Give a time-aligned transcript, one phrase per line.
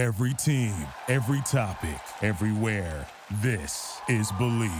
[0.00, 0.74] Every team,
[1.08, 3.06] every topic, everywhere.
[3.42, 4.72] This is Believe.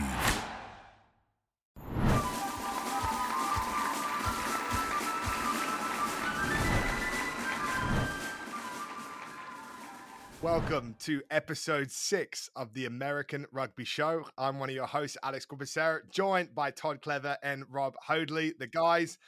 [10.40, 14.24] Welcome to episode six of the American Rugby Show.
[14.38, 18.54] I'm one of your hosts, Alex Corbisiero, joined by Todd Clever and Rob Hoadley.
[18.58, 19.18] The guys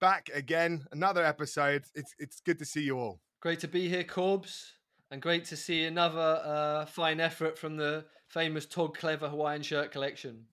[0.00, 1.84] back again, another episode.
[1.94, 3.20] It's it's good to see you all.
[3.42, 4.70] Great to be here, Corbs,
[5.12, 9.92] and great to see another uh, fine effort from the famous Todd Clever Hawaiian shirt
[9.92, 10.46] collection.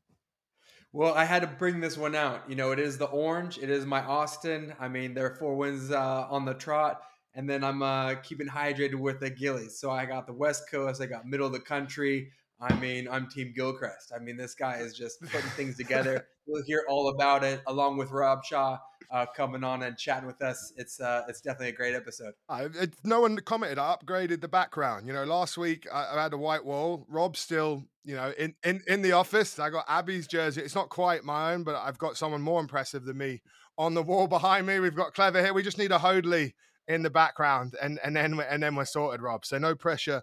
[0.91, 2.43] Well, I had to bring this one out.
[2.49, 3.57] You know, it is the orange.
[3.57, 4.73] It is my Austin.
[4.77, 7.01] I mean, there are four wins uh, on the trot
[7.35, 9.79] and then I'm uh, keeping hydrated with the Gillies.
[9.79, 12.31] So I got the West Coast, I got middle of the country.
[12.59, 14.11] I mean, I'm Team Gilgronis.
[14.13, 16.27] I mean, this guy is just putting things together.
[16.49, 18.79] We'll hear all about it, along with Robshaw
[19.11, 20.73] uh, coming on and chatting with us.
[20.77, 22.33] It's uh, it's definitely a great episode.
[22.47, 23.79] Uh, it, no one commented.
[23.79, 25.07] I upgraded the background.
[25.07, 27.05] You know, last week I, I had a white wall.
[27.09, 29.57] Rob's still, you know, in, in in the office.
[29.59, 30.61] I got Abby's jersey.
[30.61, 33.41] It's not quite my own, but I've got someone more impressive than me
[33.77, 34.79] on the wall behind me.
[34.79, 35.53] We've got Clever here.
[35.53, 36.53] We just need a Hoadley
[36.87, 39.45] in the background, and and then and then we're sorted, Rob.
[39.45, 40.21] So no pressure.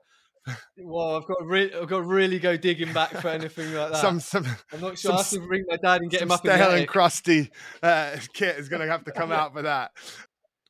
[0.78, 3.92] Well, I've got to re- I've got to really go digging back for anything like
[3.92, 4.00] that.
[4.00, 5.12] Some, some, I'm not sure.
[5.12, 6.40] I have to ring my dad and get him up.
[6.40, 7.50] Stale and crusty
[7.82, 9.92] uh, kit is going to have to come out for that.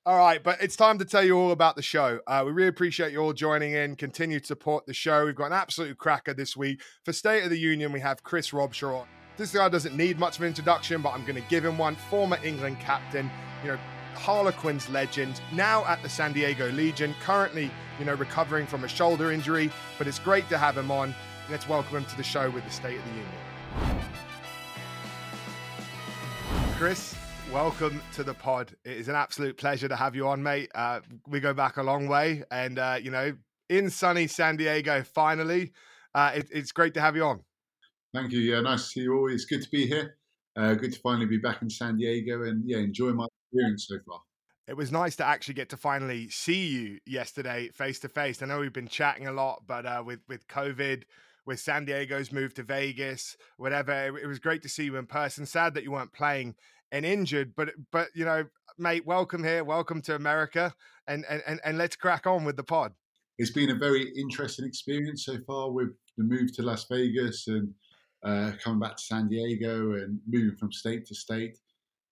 [0.07, 2.21] All right, but it's time to tell you all about the show.
[2.29, 3.97] Uh, we really appreciate you all joining in.
[3.97, 5.27] Continue to support the show.
[5.27, 6.81] We've got an absolute cracker this week.
[7.05, 9.05] For State of the Union, we have Chris Robshaw.
[9.37, 11.97] This guy doesn't need much of an introduction, but I'm going to give him one.
[12.09, 13.29] Former England captain,
[13.65, 13.79] you know,
[14.17, 19.31] Harlequins legend, now at the San Diego Legion, currently, you know, recovering from a shoulder
[19.31, 21.15] injury, but it's great to have him on.
[21.51, 24.03] Let's welcome him to the show with the State of the Union.
[26.77, 27.15] Chris,
[27.53, 28.75] welcome to the pod.
[28.85, 30.71] It is an absolute pleasure to have you on, mate.
[30.75, 33.37] Uh, we go back a long way, and uh, you know,
[33.69, 35.73] in sunny San Diego, finally,
[36.15, 37.41] uh, it, it's great to have you on.
[38.13, 38.41] Thank you.
[38.41, 39.31] Yeah, nice to see you all.
[39.31, 40.17] It's good to be here.
[40.57, 43.97] Uh, good to finally be back in San Diego, and yeah, enjoy my experience so
[44.07, 44.21] far.
[44.69, 48.43] It was nice to actually get to finally see you yesterday face to face.
[48.43, 51.05] I know we've been chatting a lot, but uh, with with COVID,
[51.47, 55.07] with San Diego's move to Vegas, whatever, it, it was great to see you in
[55.07, 55.47] person.
[55.47, 56.57] Sad that you weren't playing
[56.91, 58.45] and injured, but but you know,
[58.77, 60.75] mate, welcome here, welcome to America,
[61.07, 62.93] and and and and let's crack on with the pod.
[63.39, 67.73] It's been a very interesting experience so far with the move to Las Vegas and
[68.25, 71.59] uh, coming back to San Diego and moving from state to state.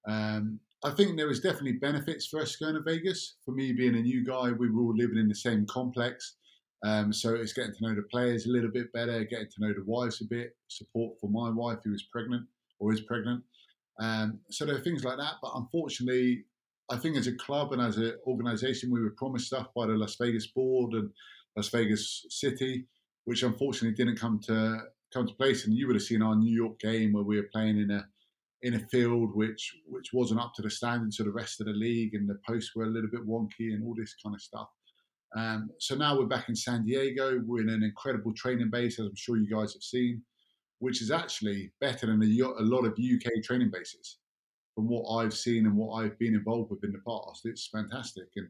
[0.07, 3.37] Um, I think there was definitely benefits for us going to Vegas.
[3.47, 6.37] For me, being a new guy, we were all living in the same complex.
[6.85, 9.73] Um, so it's getting to know the players a little bit better, getting to know
[9.73, 12.47] the wives a bit, support for my wife who is pregnant
[12.79, 13.43] or is pregnant.
[13.99, 15.37] Um, so there are things like that.
[15.41, 16.45] But unfortunately,
[16.91, 19.95] I think as a club and as an organisation, we were promised stuff by the
[19.95, 21.09] Las Vegas board and
[21.57, 22.87] Las Vegas City,
[23.25, 24.81] which unfortunately didn't come to
[25.15, 25.65] come to place.
[25.65, 28.07] And you would have seen our New York game where we were playing in a
[28.65, 31.73] in a field which which wasn't up to the standards of the rest of the
[31.73, 34.69] league, and the posts were a little bit wonky and all this kind of stuff.
[35.37, 37.41] Um, so now we're back in San Diego.
[37.45, 40.23] We're in an incredible training base, as I'm sure you guys have seen,
[40.79, 44.19] which is actually better than a, a lot of UK training bases
[44.75, 47.43] from what I've seen and what I've been involved with in the past.
[47.45, 48.49] It's fantastic, and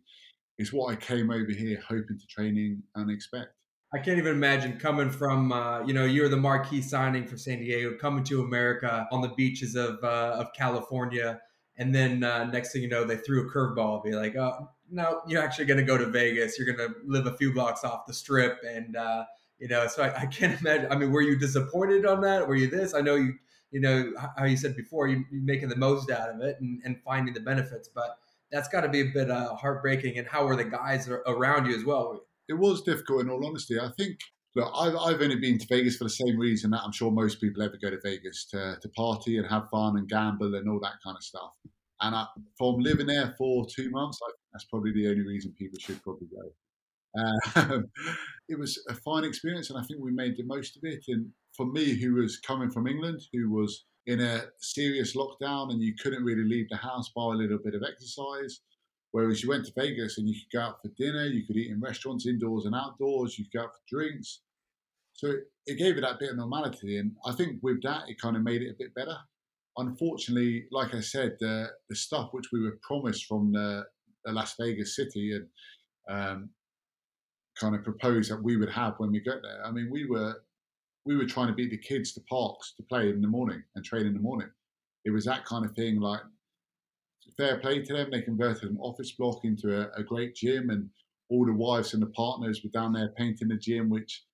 [0.58, 3.52] it's what I came over here hoping to training and expect.
[3.92, 7.58] I can't even imagine coming from, uh, you know, you're the marquee signing for San
[7.58, 11.40] Diego, coming to America on the beaches of uh, of California,
[11.76, 15.22] and then uh, next thing you know, they threw a curveball, be like, oh, no,
[15.26, 16.58] you're actually going to go to Vegas.
[16.58, 19.24] You're going to live a few blocks off the strip, and uh,
[19.58, 20.90] you know, so I, I, can't imagine.
[20.90, 22.46] I mean, were you disappointed on that?
[22.46, 22.94] Were you this?
[22.94, 23.34] I know you,
[23.70, 26.80] you know, how you said before, you, are making the most out of it and,
[26.84, 28.18] and finding the benefits, but
[28.50, 30.18] that's got to be a bit uh, heartbreaking.
[30.18, 32.20] And how were the guys around you as well?
[32.48, 33.78] It was difficult in all honesty.
[33.78, 34.18] I think
[34.54, 37.40] look, I've, I've only been to Vegas for the same reason that I'm sure most
[37.40, 40.80] people ever go to Vegas to, to party and have fun and gamble and all
[40.80, 41.50] that kind of stuff.
[42.00, 42.26] And I,
[42.58, 46.28] from living there for two months, I, that's probably the only reason people should probably
[46.28, 46.52] go.
[47.16, 47.80] Uh,
[48.48, 51.04] it was a fine experience, and I think we made the most of it.
[51.08, 55.80] And for me, who was coming from England, who was in a serious lockdown and
[55.80, 58.60] you couldn't really leave the house by a little bit of exercise,
[59.14, 61.70] Whereas you went to Vegas and you could go out for dinner, you could eat
[61.70, 64.40] in restaurants indoors and outdoors, you could go out for drinks.
[65.12, 66.98] So it, it gave it that bit of normality.
[66.98, 69.16] And I think with that, it kind of made it a bit better.
[69.78, 73.84] Unfortunately, like I said, the, the stuff which we were promised from the,
[74.24, 75.46] the Las Vegas city and
[76.10, 76.50] um,
[77.56, 79.64] kind of proposed that we would have when we got there.
[79.64, 80.42] I mean, we were
[81.06, 83.84] we were trying to beat the kids to parks to play in the morning and
[83.84, 84.48] train in the morning.
[85.04, 86.22] It was that kind of thing, like
[87.36, 88.10] fair play to them.
[88.10, 90.90] They converted an office block into a, a great gym, and
[91.30, 94.24] all the wives and the partners were down there painting the gym, which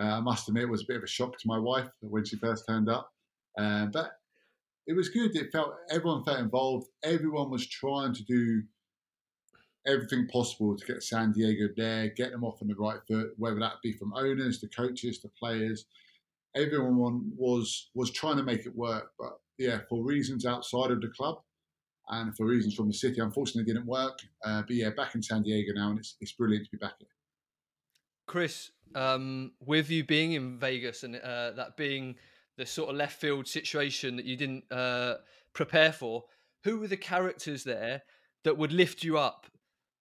[0.00, 2.36] uh, I must admit was a bit of a shock to my wife when she
[2.36, 3.10] first turned up.
[3.58, 4.12] Uh, but
[4.86, 5.36] it was good.
[5.36, 6.88] It felt everyone felt involved.
[7.04, 8.62] Everyone was trying to do
[9.86, 13.58] everything possible to get San Diego there, get them off on the right foot, whether
[13.58, 15.86] that be from owners to coaches to players.
[16.54, 21.08] Everyone was was trying to make it work, but yeah, for reasons outside of the
[21.08, 21.38] club
[22.08, 24.18] and for reasons from the city, unfortunately, didn't work.
[24.44, 26.94] Uh, but yeah, back in San Diego now, and it's it's brilliant to be back
[26.98, 27.08] here.
[28.26, 32.16] Chris, um, with you being in Vegas and uh, that being
[32.56, 35.14] the sort of left field situation that you didn't uh,
[35.54, 36.24] prepare for,
[36.64, 38.02] who were the characters there
[38.44, 39.46] that would lift you up?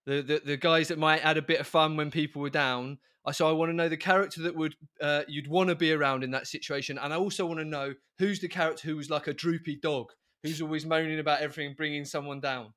[0.05, 2.97] The, the the guys that might add a bit of fun when people were down.
[3.31, 6.23] So I want to know the character that would uh, you'd want to be around
[6.23, 9.27] in that situation, and I also want to know who's the character who was like
[9.27, 10.07] a droopy dog,
[10.43, 12.73] who's always moaning about everything, bringing someone down.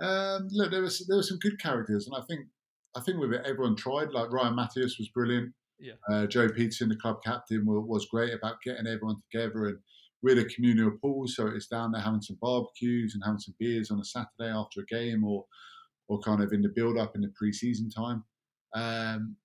[0.00, 2.46] Um, look, there was there were some good characters, and I think
[2.96, 4.12] I think with it, everyone tried.
[4.12, 5.52] Like Ryan Matyas was brilliant.
[5.78, 5.94] Yeah.
[6.10, 9.66] Uh, Joe Pietersen, the club captain, was, was great about getting everyone together.
[9.66, 9.78] And
[10.22, 13.90] we're a communal pool, so it's down there having some barbecues and having some beers
[13.90, 15.44] on a Saturday after a game, or
[16.08, 18.24] or kind of in the build up in the pre-season time.
[18.74, 19.36] Um,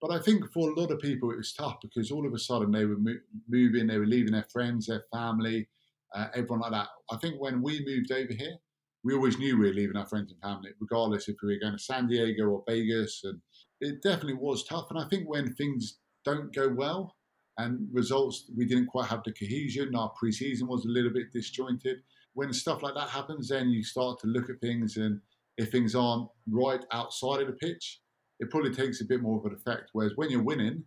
[0.00, 2.38] but I think for a lot of people it was tough because all of a
[2.38, 5.68] sudden they were mo- moving, they were leaving their friends, their family,
[6.14, 6.88] uh, everyone like that.
[7.10, 8.56] I think when we moved over here,
[9.02, 11.76] we always knew we were leaving our friends and family, regardless if we were going
[11.76, 13.22] to San Diego or Vegas.
[13.24, 13.40] And
[13.80, 14.86] it definitely was tough.
[14.90, 17.16] And I think when things don't go well
[17.56, 21.98] and results, we didn't quite have the cohesion, our preseason was a little bit disjointed.
[22.34, 25.20] When stuff like that happens, then you start to look at things, and
[25.56, 28.00] if things aren't right outside of the pitch,
[28.38, 29.90] it probably takes a bit more of an effect.
[29.92, 30.84] Whereas when you're winning,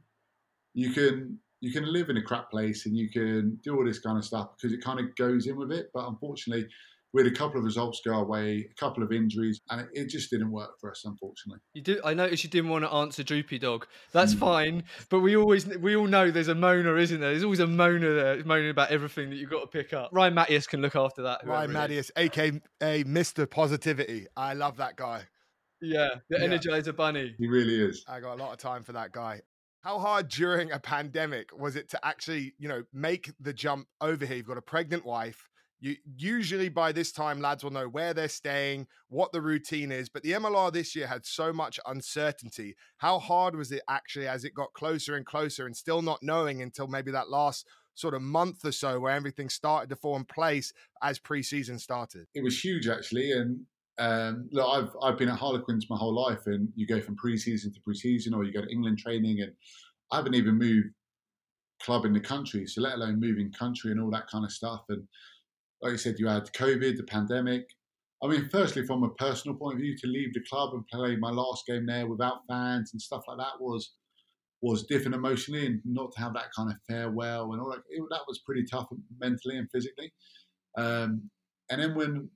[0.73, 3.99] you can you can live in a crap place and you can do all this
[3.99, 5.87] kind of stuff because it kind of goes in with it.
[5.93, 6.67] But unfortunately,
[7.13, 10.09] we had a couple of results go away, a couple of injuries, and it, it,
[10.09, 11.61] just didn't work for us, unfortunately.
[11.73, 12.01] You do.
[12.03, 13.87] I noticed you didn't want to answer Droopy Dog.
[14.11, 14.39] That's mm.
[14.39, 17.29] fine, but we always we all know there's a moaner, isn't there?
[17.29, 20.09] There's always a moaner there moaning about everything that you've got to pick up.
[20.11, 21.47] Ryan Matyas can look after that.
[21.47, 22.59] Ryan Matyas, aka
[23.05, 23.49] Mr.
[23.49, 24.27] Positivity.
[24.35, 25.27] I love that guy.
[25.81, 26.47] Yeah, the yeah.
[26.47, 27.35] Energizer Bunny.
[27.37, 28.03] He really is.
[28.05, 29.41] I got a lot of time for that guy.
[29.83, 34.25] How hard during a pandemic was it to actually, you know, make the jump over
[34.25, 34.37] here?
[34.37, 35.49] You've got a pregnant wife
[35.83, 40.07] you usually by this time, lads will know where they're staying, what the routine is.
[40.07, 42.77] But the MLR this year had so much uncertainty.
[42.97, 46.61] How hard was it actually as it got closer and closer, and still not knowing
[46.61, 50.23] until maybe that last sort of month or so where everything started to fall in
[50.23, 50.71] place
[51.01, 52.27] as preseason started?
[52.33, 53.65] It was huge actually, and
[53.99, 57.73] um, look, I've I've been at Harlequins my whole life, and you go from preseason
[57.73, 59.51] to preseason, or you go to England training, and
[60.11, 60.89] I haven't even moved
[61.81, 64.81] club in the country, so let alone moving country and all that kind of stuff.
[64.89, 65.03] And
[65.81, 67.65] like you said, you had COVID, the pandemic.
[68.23, 71.17] I mean, firstly, from a personal point of view, to leave the club and play
[71.17, 73.93] my last game there without fans and stuff like that was
[74.61, 77.83] was different emotionally, and not to have that kind of farewell and all that.
[77.89, 78.87] It, that was pretty tough
[79.19, 80.11] mentally and physically.
[80.77, 81.29] Um,
[81.69, 82.29] and then when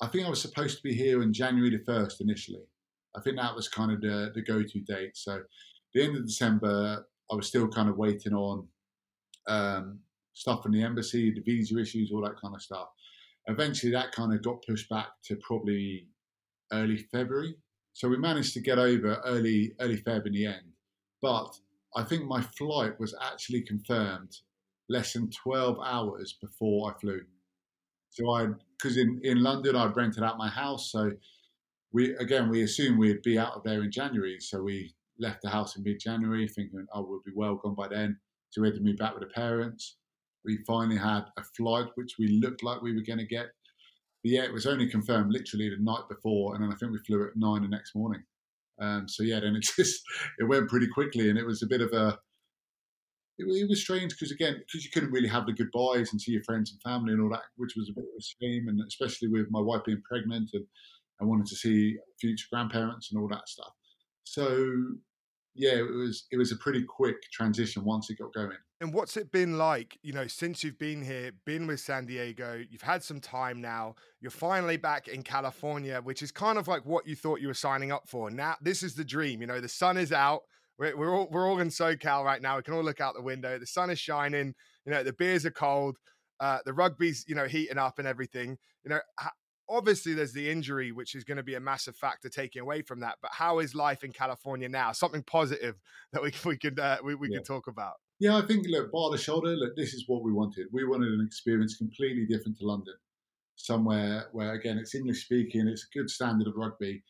[0.00, 2.64] I think I was supposed to be here on January the first initially,
[3.16, 5.16] I think that was kind of the the go to date.
[5.16, 5.42] So
[5.92, 8.66] the end of December, I was still kind of waiting on
[9.46, 10.00] um,
[10.32, 12.88] stuff from the embassy, the visa issues, all that kind of stuff.
[13.46, 16.08] Eventually, that kind of got pushed back to probably
[16.72, 17.54] early February.
[17.92, 20.72] So we managed to get over early early Feb in the end.
[21.22, 21.56] But
[21.96, 24.36] I think my flight was actually confirmed
[24.88, 27.22] less than 12 hours before I flew.
[28.14, 28.46] So I,
[28.78, 31.10] because in, in London I'd rented out my house, so
[31.92, 34.38] we again we assumed we'd be out of there in January.
[34.40, 38.16] So we left the house in mid-January, thinking oh we'll be well gone by then.
[38.50, 39.96] So we had to move back with the parents.
[40.44, 43.46] We finally had a flight which we looked like we were going to get.
[44.22, 46.98] But yeah, it was only confirmed literally the night before, and then I think we
[46.98, 48.22] flew at nine the next morning.
[48.80, 50.02] Um, so yeah, then it just
[50.38, 52.16] it went pretty quickly, and it was a bit of a
[53.38, 56.32] it, it was strange because again because you couldn't really have the goodbyes and see
[56.32, 58.80] your friends and family and all that, which was a bit of a shame, and
[58.86, 60.66] especially with my wife being pregnant and
[61.20, 63.72] I wanted to see future grandparents and all that stuff.
[64.24, 64.72] So
[65.54, 68.56] yeah, it was it was a pretty quick transition once it got going.
[68.80, 72.62] And what's it been like, you know, since you've been here, been with San Diego,
[72.68, 76.84] you've had some time now, you're finally back in California, which is kind of like
[76.84, 78.30] what you thought you were signing up for.
[78.30, 80.42] Now, this is the dream, you know, the sun is out.
[80.78, 82.56] We're, we're all we're all in SoCal right now.
[82.56, 83.58] We can all look out the window.
[83.58, 84.54] The sun is shining.
[84.84, 85.98] You know, the beers are cold.
[86.40, 88.58] Uh, the rugby's you know heating up and everything.
[88.84, 89.00] You know,
[89.68, 93.00] obviously there's the injury which is going to be a massive factor taking away from
[93.00, 95.76] that but how is life in california now something positive
[96.12, 97.38] that we, we could uh, we, we yeah.
[97.38, 100.32] could talk about yeah i think look bar the shoulder look this is what we
[100.32, 102.94] wanted we wanted an experience completely different to london
[103.56, 107.02] somewhere where again it's english speaking it's a good standard of rugby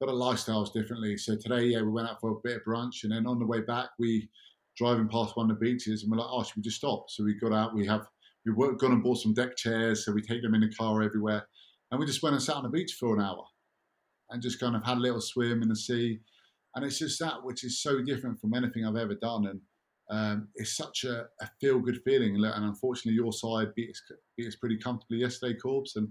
[0.00, 1.16] but our lifestyles differently.
[1.18, 3.46] So today, yeah, we went out for a bit of brunch, and then on the
[3.46, 4.28] way back, we
[4.76, 7.10] driving past one of the beaches, and we're like, oh, should we just stop?
[7.10, 7.74] So we got out.
[7.74, 8.06] We have
[8.46, 11.02] we worked, gone and bought some deck chairs, so we take them in the car
[11.02, 11.46] everywhere,
[11.90, 13.44] and we just went and sat on the beach for an hour,
[14.30, 16.18] and just kind of had a little swim in the sea,
[16.74, 19.60] and it's just that which is so different from anything I've ever done, and
[20.10, 22.34] um, it's such a, a feel good feeling.
[22.36, 24.02] And unfortunately, your side beat us,
[24.36, 26.08] beat us pretty comfortably yesterday, Corbs, and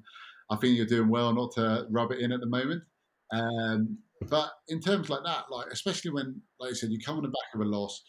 [0.51, 2.83] I think you're doing well not to rub it in at the moment.
[3.31, 3.97] Um,
[4.29, 7.29] but in terms like that, like especially when, like I said, you come on the
[7.29, 8.03] back of a loss,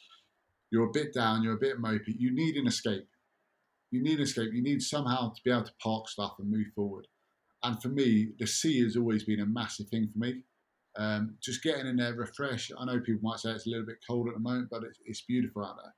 [0.71, 2.15] you're a bit down, you're a bit mopey.
[2.19, 3.09] You need an escape.
[3.91, 4.53] You need an escape.
[4.53, 7.07] You need somehow to be able to park stuff and move forward.
[7.63, 10.43] And for me, the sea has always been a massive thing for me.
[10.97, 12.71] Um, just getting in there, refresh.
[12.77, 14.99] I know people might say it's a little bit cold at the moment, but it's,
[15.05, 15.95] it's beautiful out there.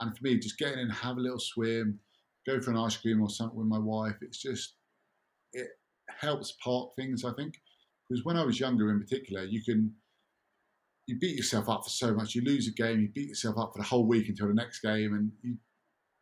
[0.00, 1.98] And for me, just getting in, have a little swim,
[2.46, 4.16] go for an ice cream or something with my wife.
[4.22, 4.74] It's just
[5.52, 5.68] it
[6.08, 7.24] helps park things.
[7.24, 7.60] I think
[8.10, 9.94] because when I was younger, in particular, you can
[11.06, 12.34] you beat yourself up for so much.
[12.34, 14.80] You lose a game, you beat yourself up for the whole week until the next
[14.80, 15.56] game, and you,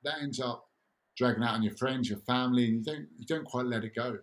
[0.05, 0.69] that ends up
[1.17, 3.95] dragging out on your friends, your family, and you don't you don't quite let it
[3.95, 4.19] go.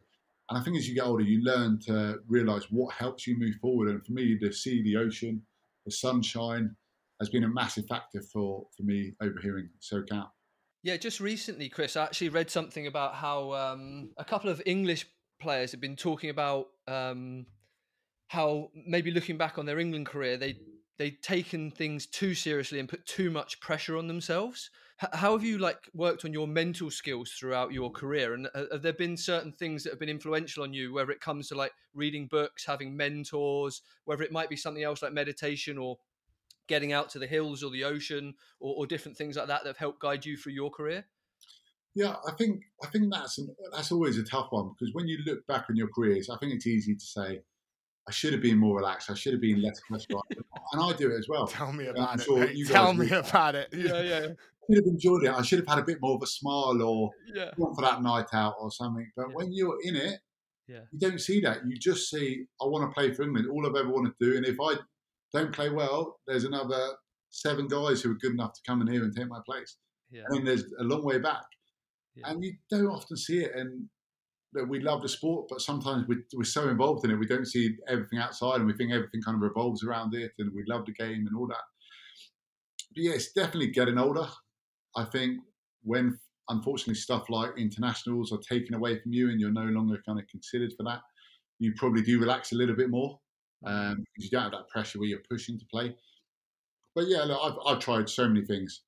[0.49, 3.55] And I think as you get older, you learn to realize what helps you move
[3.55, 3.89] forward.
[3.89, 5.41] And for me, the sea, the ocean,
[5.85, 6.75] the sunshine
[7.19, 10.27] has been a massive factor for, for me over here in SoCal.
[10.83, 15.07] Yeah, just recently, Chris, I actually read something about how um, a couple of English
[15.39, 17.47] players have been talking about um,
[18.27, 20.59] how maybe looking back on their England career, they
[20.97, 24.69] they'd taken things too seriously and put too much pressure on themselves.
[25.03, 28.33] H- how have you like worked on your mental skills throughout your career?
[28.33, 31.19] And uh, have there been certain things that have been influential on you, whether it
[31.19, 35.77] comes to like reading books, having mentors, whether it might be something else like meditation
[35.77, 35.97] or
[36.67, 39.69] getting out to the hills or the ocean or, or different things like that that
[39.69, 41.07] have helped guide you through your career?
[41.93, 45.19] Yeah, I think I think that's an, that's always a tough one because when you
[45.25, 47.41] look back on your careers, I think it's easy to say,
[48.07, 49.09] I should have been more relaxed.
[49.09, 50.21] I should have been less cholesterol.
[50.29, 51.47] and I do it as well.
[51.47, 52.23] Tell me about it.
[52.23, 53.69] Sure Tell me about it.
[53.73, 54.27] Yeah, yeah.
[54.27, 55.31] I should have enjoyed it.
[55.31, 57.51] I should have had a bit more of a smile or yeah.
[57.57, 59.09] gone for that night out or something.
[59.15, 59.33] But yeah.
[59.33, 60.19] when you're in it,
[60.67, 60.81] yeah.
[60.91, 61.59] you don't see that.
[61.67, 63.47] You just see, I want to play for England.
[63.49, 64.37] All I've ever wanted to do.
[64.37, 64.75] And if I
[65.33, 66.93] don't play well, there's another
[67.29, 69.77] seven guys who are good enough to come in here and take my place.
[70.11, 70.23] Yeah.
[70.29, 71.45] And there's a long way back.
[72.15, 72.29] Yeah.
[72.29, 73.51] And you don't often see it.
[73.55, 73.89] And
[74.55, 77.47] that we love the sport, but sometimes we, we're so involved in it, we don't
[77.47, 80.85] see everything outside, and we think everything kind of revolves around it, and we love
[80.85, 81.63] the game and all that.
[82.95, 84.27] But yeah, it's definitely getting older.
[84.95, 85.39] I think
[85.83, 86.17] when
[86.49, 90.27] unfortunately stuff like internationals are taken away from you, and you're no longer kind of
[90.27, 91.01] considered for that,
[91.59, 93.19] you probably do relax a little bit more
[93.65, 93.69] mm.
[93.69, 95.95] um, because you don't have that pressure where you're pushing to play.
[96.95, 98.83] But yeah, look, I've, I've tried so many things.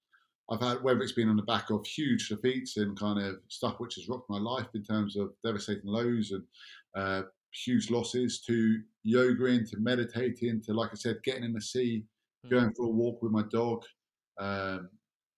[0.49, 3.75] I've had whether it's been on the back of huge defeats and kind of stuff
[3.79, 6.43] which has rocked my life in terms of devastating lows and
[6.95, 7.23] uh,
[7.65, 12.05] huge losses to yoga to meditating to like I said getting in the sea,
[12.45, 12.49] mm.
[12.49, 13.83] going for a walk with my dog,
[14.39, 14.89] um,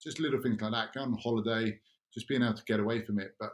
[0.02, 0.94] just little things like that.
[0.94, 1.80] Going on holiday,
[2.14, 3.36] just being able to get away from it.
[3.40, 3.52] But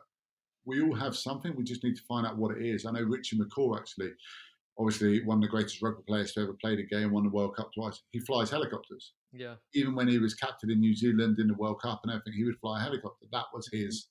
[0.66, 1.56] we all have something.
[1.56, 2.86] We just need to find out what it is.
[2.86, 4.12] I know Richie McCaw actually,
[4.78, 7.56] obviously one of the greatest rugby players to ever play the game, won the World
[7.56, 8.02] Cup twice.
[8.12, 9.14] He flies helicopters.
[9.36, 9.56] Yeah.
[9.74, 12.46] Even when he was captain in New Zealand in the World Cup and everything, he
[12.46, 13.26] would fly a helicopter.
[13.32, 14.08] That was his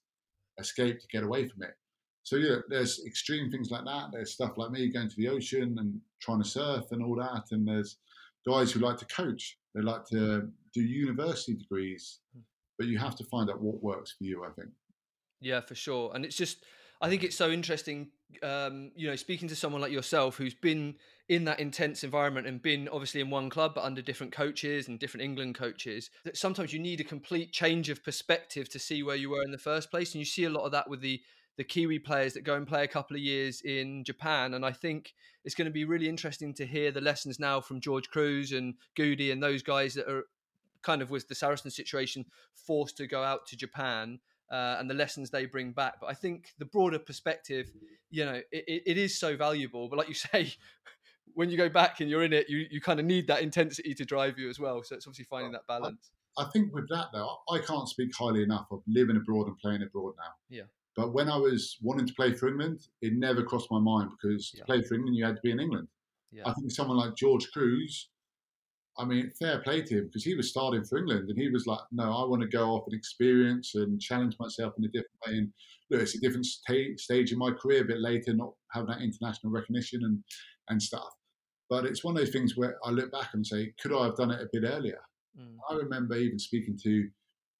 [0.58, 1.74] escape to get away from it.
[2.22, 4.08] So yeah, there's extreme things like that.
[4.12, 7.44] There's stuff like me going to the ocean and trying to surf and all that.
[7.50, 7.98] And there's
[8.46, 9.58] guys who like to coach.
[9.74, 12.20] They like to do university degrees.
[12.34, 12.40] Hmm.
[12.78, 14.70] But you have to find out what works for you, I think.
[15.40, 16.10] Yeah, for sure.
[16.14, 16.64] And it's just
[17.04, 18.08] I think it's so interesting,
[18.42, 20.94] um, you know, speaking to someone like yourself who's been
[21.28, 24.98] in that intense environment and been obviously in one club but under different coaches and
[24.98, 26.08] different England coaches.
[26.24, 29.50] That sometimes you need a complete change of perspective to see where you were in
[29.50, 31.20] the first place, and you see a lot of that with the
[31.58, 34.54] the Kiwi players that go and play a couple of years in Japan.
[34.54, 35.12] And I think
[35.44, 38.74] it's going to be really interesting to hear the lessons now from George Kruis and
[38.96, 40.24] Goody and those guys that are
[40.82, 44.20] kind of with the Saracen situation forced to go out to Japan
[44.54, 45.94] uh, and the lessons they bring back.
[46.00, 47.72] But I think the broader perspective,
[48.10, 49.88] you know, it, it is so valuable.
[49.88, 50.54] But like you say,
[51.34, 53.94] when you go back and you're in it, you, you kind of need that intensity
[53.94, 54.80] to drive you as well.
[54.84, 56.12] So it's obviously finding that balance.
[56.38, 59.58] I, I think with that though, I can't speak highly enough of living abroad and
[59.58, 60.32] playing abroad now.
[60.48, 60.64] Yeah.
[60.96, 64.52] But when I was wanting to play for England, it never crossed my mind because
[64.54, 64.60] yeah.
[64.60, 65.88] to play for England, you had to be in England.
[66.30, 66.44] Yeah.
[66.46, 68.04] I think someone like George Kruis,
[68.96, 71.66] I mean, fair play to him because he was starting for England and he was
[71.66, 75.18] like, no, I want to go off and experience and challenge myself in a different
[75.26, 75.32] way.
[75.38, 75.52] And
[75.90, 79.02] look, it's a different st- stage in my career, a bit later, not having that
[79.02, 80.22] international recognition and,
[80.68, 81.10] and stuff.
[81.68, 84.16] But it's one of those things where I look back and say, could I have
[84.16, 85.00] done it a bit earlier?
[85.38, 85.56] Mm.
[85.68, 87.08] I remember even speaking to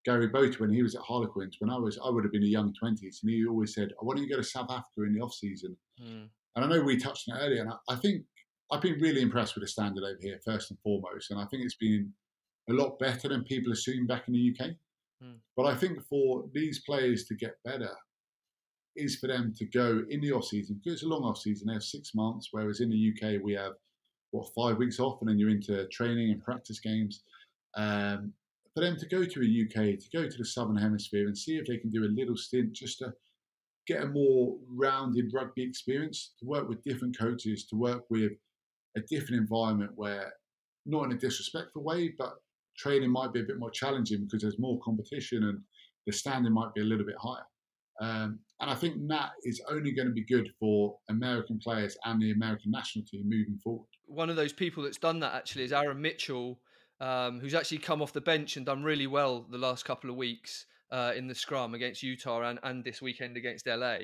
[0.04, 2.46] Gary Botha when he was at Harlequins, when I was, I would have been a
[2.46, 5.20] young 20s, and he always said, why don't you go to South Africa in the
[5.20, 5.76] off season?
[6.00, 6.28] Mm.
[6.56, 8.24] And I know we touched on it earlier, and I, I think
[8.74, 11.62] I've been really impressed with the standard over here, first and foremost, and I think
[11.64, 12.12] it's been
[12.68, 14.70] a lot better than people assume back in the UK.
[15.22, 15.36] Mm.
[15.56, 17.92] But I think for these players to get better
[18.96, 21.68] is for them to go in the off season because it's a long off season.
[21.68, 23.74] They have six months, whereas in the UK we have
[24.32, 27.22] what five weeks off, and then you're into training and practice games.
[27.76, 28.32] Um,
[28.74, 31.58] for them to go to a UK, to go to the Southern Hemisphere, and see
[31.58, 33.12] if they can do a little stint just to
[33.86, 38.32] get a more rounded rugby experience, to work with different coaches, to work with
[38.96, 40.32] a different environment where,
[40.86, 42.34] not in a disrespectful way, but
[42.76, 45.60] training might be a bit more challenging because there's more competition and
[46.06, 47.44] the standing might be a little bit higher.
[48.00, 52.20] Um, and I think that is only going to be good for American players and
[52.20, 53.86] the American national team moving forward.
[54.06, 56.58] One of those people that's done that actually is Aaron Mitchell,
[57.00, 60.16] um, who's actually come off the bench and done really well the last couple of
[60.16, 63.96] weeks uh, in the scrum against Utah and, and this weekend against LA.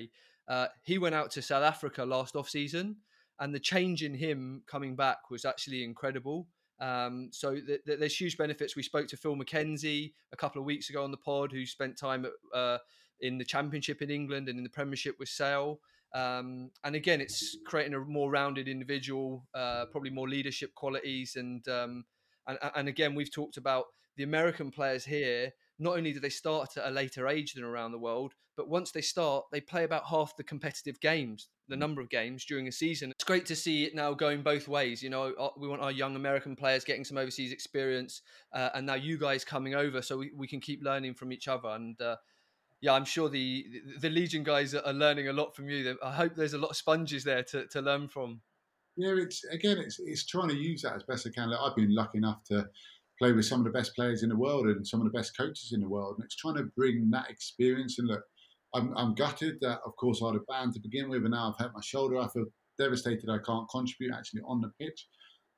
[0.48, 2.96] Uh, he went out to South Africa last off season,
[3.40, 6.46] and the change in him coming back was actually incredible.
[6.78, 8.76] Um, so th- th- there's huge benefits.
[8.76, 11.98] We spoke to Phil McKenzie a couple of weeks ago on the pod, who spent
[11.98, 12.78] time at, uh,
[13.20, 15.80] in the Championship in England and in the Premiership with Sale.
[16.14, 21.36] Um, and again, it's creating a more rounded individual, uh, probably more leadership qualities.
[21.36, 22.04] And, um,
[22.46, 23.84] and and again, we've talked about
[24.16, 25.52] the American players here.
[25.80, 28.90] Not only do they start at a later age than around the world, but once
[28.90, 32.72] they start, they play about half the competitive games, the number of games during a
[32.72, 33.10] season.
[33.12, 35.02] It's great to see it now going both ways.
[35.02, 38.20] You know, uh, we want our young American players getting some overseas experience,
[38.52, 41.48] uh, and now you guys coming over, so we, we can keep learning from each
[41.48, 41.70] other.
[41.70, 42.16] And uh,
[42.82, 43.64] yeah, I'm sure the
[43.98, 45.96] the Legion guys are learning a lot from you.
[46.02, 48.42] I hope there's a lot of sponges there to, to learn from.
[48.96, 51.52] Yeah, it's again, it's it's trying to use that as best I can.
[51.52, 52.68] I've been lucky enough to
[53.20, 55.36] play with some of the best players in the world and some of the best
[55.36, 57.98] coaches in the world, and it's trying to bring that experience.
[57.98, 58.22] And look,
[58.74, 61.50] I'm, I'm gutted that, of course, I had a band to begin with, and now
[61.50, 62.18] I've hurt my shoulder.
[62.18, 62.46] I feel
[62.78, 65.06] devastated I can't contribute actually on the pitch.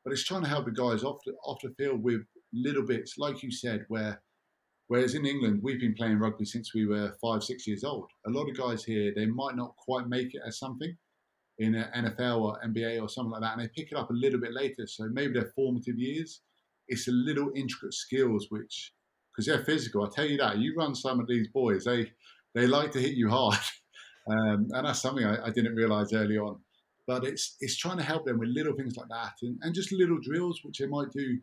[0.04, 3.14] But it's trying to help the guys off the, off the field with little bits,
[3.18, 4.20] like you said, where
[4.88, 8.10] whereas in England we've been playing rugby since we were five, six years old.
[8.26, 10.94] A lot of guys here they might not quite make it as something
[11.58, 14.14] in an NFL or NBA or something like that, and they pick it up a
[14.14, 14.86] little bit later.
[14.86, 16.40] So maybe their formative years,
[16.88, 18.92] it's a little intricate skills which
[19.32, 20.04] because they're physical.
[20.04, 22.10] I tell you that you run some of these boys, they
[22.54, 23.58] they like to hit you hard,
[24.30, 26.60] um, and that's something I, I didn't realise early on.
[27.06, 29.92] But it's it's trying to help them with little things like that, and, and just
[29.92, 31.38] little drills which they might do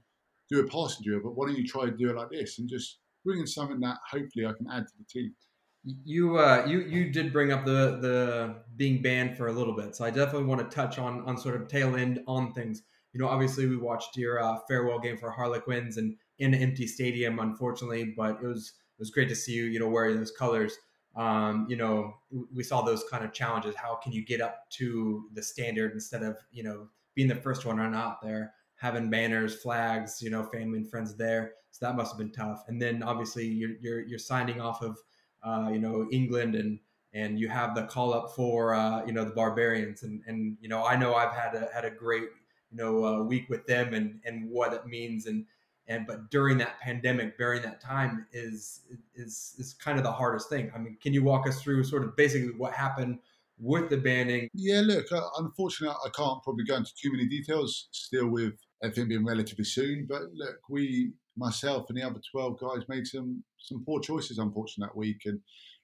[0.50, 1.22] do a passing drill.
[1.24, 3.80] But why don't you try to do it like this and just bring in something
[3.82, 5.36] that hopefully I can add to the team.
[5.84, 9.96] You uh, you you did bring up the the being banned for a little bit,
[9.96, 12.84] so I definitely want to touch on on sort of tail end on things.
[13.14, 16.88] You know, obviously we watched your uh, farewell game for Harlequins and in an empty
[16.88, 20.32] stadium, unfortunately, but it was it was great to see you, you know, wearing those
[20.32, 20.78] colors.
[21.16, 22.14] Um, you know,
[22.54, 23.76] we saw those kind of challenges.
[23.76, 27.66] How can you get up to the standard instead of you know being the first
[27.66, 31.54] one run out there, having banners, flags, you know, family and friends there.
[31.72, 32.64] So that must have been tough.
[32.68, 34.98] And then obviously you're you're, you're signing off of
[35.44, 36.80] uh, you know England and
[37.14, 40.70] and you have the call up for uh, you know the Barbarians and and you
[40.70, 42.30] know I know I've had a had a great
[42.72, 45.26] you know uh, week with them and and what it means.
[45.26, 45.46] And
[45.88, 48.82] and but during that pandemic during that time is
[49.16, 50.72] is is kind of the hardest thing.
[50.74, 53.20] I mean can you walk us through sort of basically what happened
[53.60, 54.50] with the banning?
[54.54, 58.54] Yeah look uh, unfortunately i can't probably go into too many details still with
[58.84, 60.06] everything being relatively soon.
[60.08, 64.88] But look we myself and the other 12 guys made some some poor choices unfortunately
[64.88, 65.22] that week.
[65.26, 65.40] And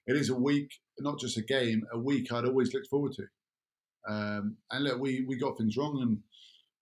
[0.06, 0.70] it is a week
[1.00, 3.24] not just a game a week i'd always looked forward to.
[4.08, 6.18] Um, and look we we got things wrong and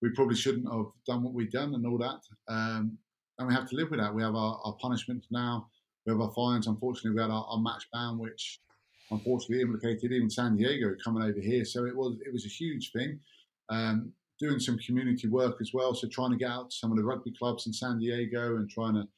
[0.03, 2.21] we probably shouldn't have done what we've done and all that.
[2.49, 2.99] Um,
[3.39, 4.15] and we have to live with that.
[4.15, 5.69] We have our, our punishments now.
[6.07, 6.67] We have our fines.
[6.67, 8.61] Unfortunately, we had our, our, match ban, which
[9.11, 11.65] unfortunately implicated even San Diego coming over here.
[11.65, 13.19] So it was it was a huge thing.
[13.71, 15.95] Um, doing some community work as well.
[15.95, 18.69] So trying to get out to some of the rugby clubs in San Diego and
[18.69, 19.09] trying to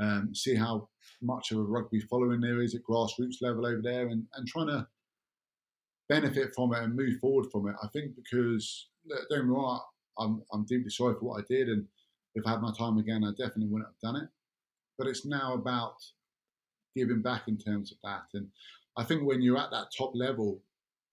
[0.00, 0.88] um, see how
[1.20, 4.68] much of a rugby following there is at grassroots level over there, and, and trying
[4.68, 4.86] to
[6.08, 7.76] benefit from it and move forward from it.
[7.82, 8.88] I think because
[9.30, 9.80] don't wrong,
[10.18, 11.86] I'm, I'm deeply sorry for what I did, and
[12.34, 14.28] if I had my time again, I definitely wouldn't have done it.
[14.98, 15.94] But it's now about
[16.94, 18.24] giving back in terms of that.
[18.34, 18.48] And
[18.96, 20.60] I think when you're at that top level,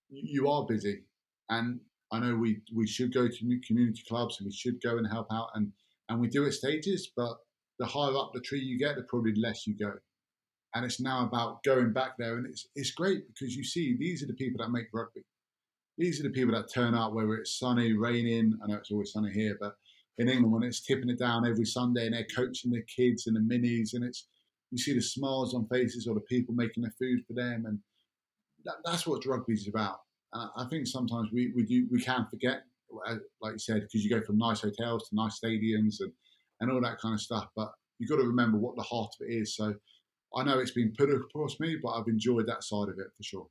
[0.09, 1.03] you are busy.
[1.49, 1.79] And
[2.11, 5.27] I know we, we should go to community clubs and we should go and help
[5.31, 5.49] out.
[5.55, 5.71] And,
[6.09, 7.37] and we do it stages, but
[7.79, 9.93] the higher up the tree you get, the probably less you go.
[10.75, 12.37] And it's now about going back there.
[12.37, 15.23] And it's, it's great because you see these are the people that make rugby.
[15.97, 18.57] These are the people that turn up, whether it's sunny, raining.
[18.63, 19.73] I know it's always sunny here, but
[20.17, 23.35] in England when it's tipping it down every Sunday and they're coaching the kids and
[23.35, 24.27] the minis and it's
[24.71, 27.79] you see the smiles on faces or the people making the food for them and
[28.65, 29.97] that, that's what rugby is about.
[30.33, 32.61] And I think sometimes we, we do we can forget
[33.07, 36.11] uh, like you said, because you go from nice hotels to nice stadiums and
[36.59, 37.47] and all that kind of stuff.
[37.55, 39.55] But you've got to remember what the heart of it is.
[39.55, 39.73] So
[40.35, 43.23] I know it's been put across me, but I've enjoyed that side of it for
[43.23, 43.47] sure.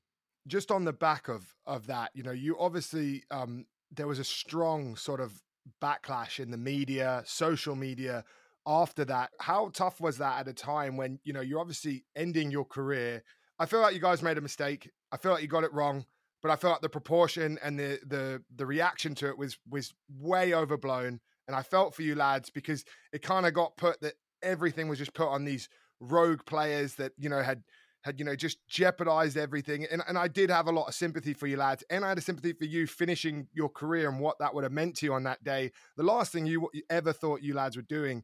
[0.46, 4.24] Just on the back of of that, you know, you obviously um, there was a
[4.24, 5.42] strong sort of
[5.82, 8.24] backlash in the media, social media
[8.66, 9.30] after that.
[9.40, 13.22] How tough was that at a time when you know you're obviously ending your career?
[13.58, 14.90] I feel like you guys made a mistake.
[15.12, 16.04] I feel like you got it wrong,
[16.42, 19.94] but I feel like the proportion and the the the reaction to it was was
[20.08, 21.20] way overblown.
[21.48, 24.98] And I felt for you lads because it kind of got put that everything was
[24.98, 25.68] just put on these
[26.00, 27.62] rogue players that you know had
[28.06, 31.34] had you know just jeopardized everything and, and i did have a lot of sympathy
[31.34, 34.38] for you lads and i had a sympathy for you finishing your career and what
[34.38, 35.72] that would have meant to you on that day.
[35.96, 38.22] The last thing you ever thought you lads were doing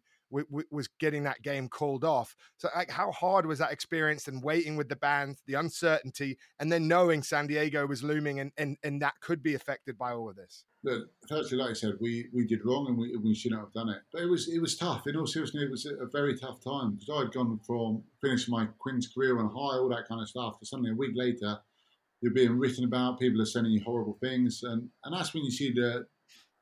[0.71, 2.35] was getting that game called off.
[2.57, 6.73] So, like, how hard was that experience and waiting with the band, the uncertainty, and
[6.73, 10.31] then knowing San Diego was looming and, and, and that could be affected by all
[10.31, 10.65] of this?
[10.85, 13.91] Look, firstly, like I said, we, we did wrong and we, we shouldn't have done
[13.91, 13.99] it.
[14.13, 15.07] But it was it was tough.
[15.07, 18.67] In all seriousness, it was a very tough time because I'd gone from finishing my
[18.79, 21.59] Quins career on high, all that kind of stuff, to suddenly a week later,
[22.21, 23.21] you're being written about.
[23.21, 26.07] People are sending you horrible things, and and that's when you see the.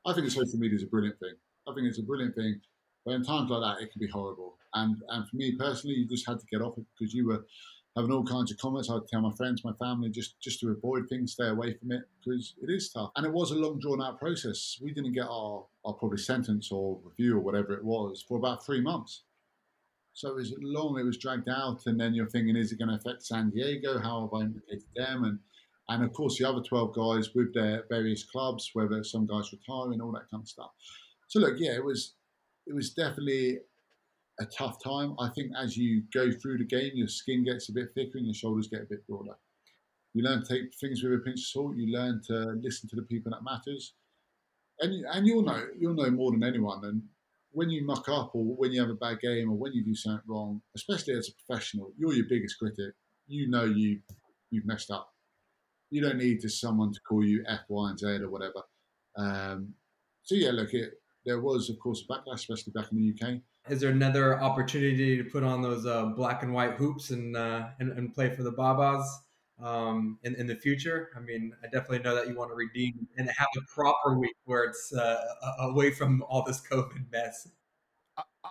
[0.05, 1.35] I think social media is a brilliant thing.
[1.67, 2.59] I think it's a brilliant thing
[3.05, 4.57] but in times like that, it can be horrible.
[4.73, 7.45] And and for me personally, you just had to get off it because you were
[7.95, 8.89] having all kinds of comments.
[8.89, 12.03] I'd tell my friends, my family, just just to avoid things, stay away from it
[12.23, 13.11] because it is tough.
[13.15, 14.77] And it was a long drawn out process.
[14.81, 18.65] We didn't get our our probably sentence or review or whatever it was for about
[18.65, 19.23] three months.
[20.13, 20.99] So it was long.
[20.99, 23.97] It was dragged out, and then you're thinking, is it going to affect San Diego?
[23.99, 25.23] How have I implicated them?
[25.23, 25.39] And
[25.89, 30.01] and of course the other 12 guys with their various clubs, whether some guys retiring,
[30.01, 30.71] all that kind of stuff.
[31.27, 32.13] So look, yeah, it was
[32.67, 33.59] it was definitely
[34.39, 35.15] a tough time.
[35.19, 38.25] I think as you go through the game, your skin gets a bit thicker and
[38.25, 39.35] your shoulders get a bit broader.
[40.13, 41.75] You learn to take things with a pinch of salt.
[41.75, 43.93] You learn to listen to the people that matters,
[44.79, 46.83] and and you'll know you'll know more than anyone.
[46.83, 47.03] And
[47.51, 49.95] when you muck up, or when you have a bad game, or when you do
[49.95, 52.93] something wrong, especially as a professional, you're your biggest critic.
[53.27, 53.99] You know you
[54.49, 55.13] you've messed up.
[55.89, 58.63] You don't need to someone to call you F, Y, and Z or whatever.
[59.17, 59.75] Um,
[60.23, 63.41] so yeah, look, it, there was, of course, a backlash, especially back in the UK.
[63.69, 67.67] Is there another opportunity to put on those uh, black and white hoops and, uh,
[67.79, 69.21] and, and play for the Baa-Baas
[69.61, 71.09] um, in in the future?
[71.15, 74.35] I mean, I definitely know that you want to redeem and have a proper week
[74.45, 75.23] where it's uh,
[75.59, 77.47] away from all this COVID mess.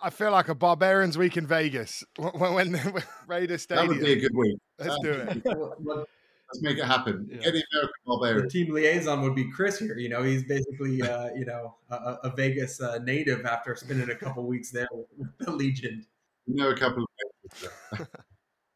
[0.02, 3.88] I feel like a Barbarians week in Vegas when, when Raiders Stadium.
[3.88, 4.58] That would be a good week.
[4.78, 6.08] Let's do it.
[6.52, 7.28] Let's make it happen.
[7.30, 7.36] Yeah.
[7.38, 8.42] Get the American Barbarian.
[8.42, 9.96] The team liaison would be Chris here.
[9.96, 14.16] You know, he's basically uh, you know a, a Vegas uh, native after spending a
[14.16, 16.04] couple weeks there with the Legion.
[16.46, 18.08] You know, a couple of.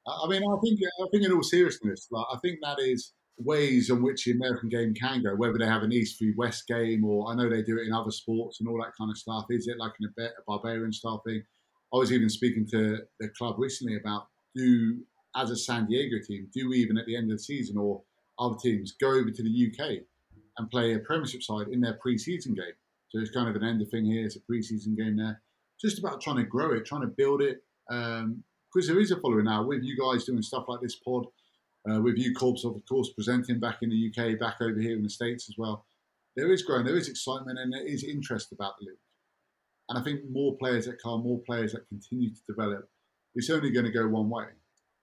[0.06, 3.90] I mean, I think I think in all seriousness, like, I think that is ways
[3.90, 5.34] in which the American game can go.
[5.34, 7.92] Whether they have an East v West game, or I know they do it in
[7.92, 9.46] other sports and all that kind of stuff.
[9.50, 11.42] Is it like an, a barbarian style thing?
[11.92, 14.98] I was even speaking to the club recently about do
[15.36, 18.02] as a San Diego team, do even at the end of the season or
[18.38, 20.02] other teams go over to the UK
[20.58, 22.74] and play a Premiership side in their pre-season game?
[23.08, 24.24] So it's kind of an end of thing here.
[24.24, 25.40] It's a pre-season game there.
[25.80, 27.62] Just about trying to grow it, trying to build it.
[27.88, 28.42] Because um,
[28.72, 31.26] there is a following now with you guys doing stuff like this pod,
[31.90, 35.02] uh, with you Corbs of course presenting back in the UK, back over here in
[35.02, 35.86] the States as well.
[36.36, 38.98] There is growing, there is excitement, and there is interest about the league.
[39.88, 42.88] And I think more players that come, more players that continue to develop,
[43.34, 44.46] it's only going to go one way.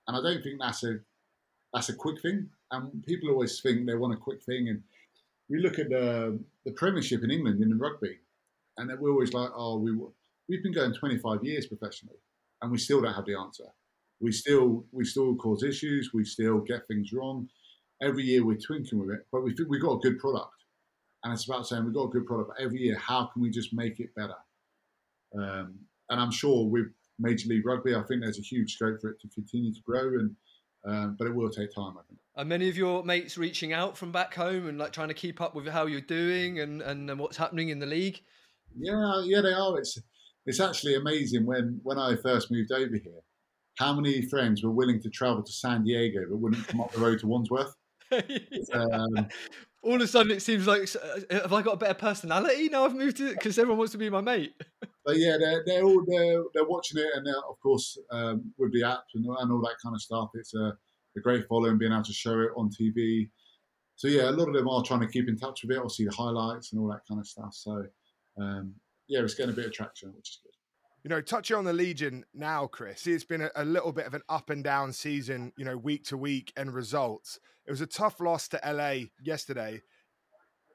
[0.08, 1.00] And I don't think that's a
[1.74, 2.50] that's a quick thing.
[2.72, 4.70] And people always think they want a quick thing.
[4.70, 4.84] And
[5.50, 8.20] we look at the the Premiership in England in the rugby,
[8.78, 9.98] and we're always like, oh, we
[10.48, 12.18] we've been going 25 years professionally,
[12.62, 13.66] and we still don't have the answer.
[14.20, 16.12] We still we still cause issues.
[16.14, 17.50] We still get things wrong.
[18.02, 20.66] Every year we're twinkling with it, but we think we've got a good product,
[21.24, 22.52] and it's about saying we've got a good product.
[22.56, 24.36] But every year, how can we just make it better?
[25.38, 25.76] Um,
[26.10, 26.88] and I'm sure with
[27.22, 27.96] Major League Rugby.
[27.96, 30.36] I think there's a huge scope for it to continue to grow, and
[30.86, 31.94] um, but it will take time.
[31.98, 32.20] I think.
[32.36, 35.42] Are many of your mates reaching out from back home and like trying to keep
[35.42, 38.22] up with how you're doing and, and, and what's happening in the league?
[38.78, 39.78] Yeah, yeah, they are.
[39.78, 40.00] It's
[40.46, 43.22] it's actually amazing when when I first moved over here,
[43.78, 47.00] how many friends were willing to travel to San Diego but wouldn't come up the
[47.00, 47.76] road to Wandsworth.
[48.74, 49.28] um,
[49.84, 52.86] all of a sudden it seems like uh, have I got a better personality now
[52.86, 54.54] I've moved to because everyone wants to be my mate.
[55.06, 58.84] but yeah, they're they're all they're, they're watching it, and of course um, with the
[58.84, 60.78] app and, and all that kind of stuff, it's a,
[61.17, 63.30] a great following being able to show it on TV.
[63.96, 66.06] So yeah, a lot of them are trying to keep in touch with it see
[66.06, 67.54] the highlights and all that kind of stuff.
[67.54, 67.86] So
[68.39, 68.74] um,
[69.08, 70.51] yeah, it's getting a bit of traction, which is good.
[71.04, 74.14] You know, touching on the Legion now, Chris, it's been a, a, little bit of
[74.14, 77.40] an up and down season, you know, week to week and results.
[77.66, 79.82] It was a tough loss to LA yesterday.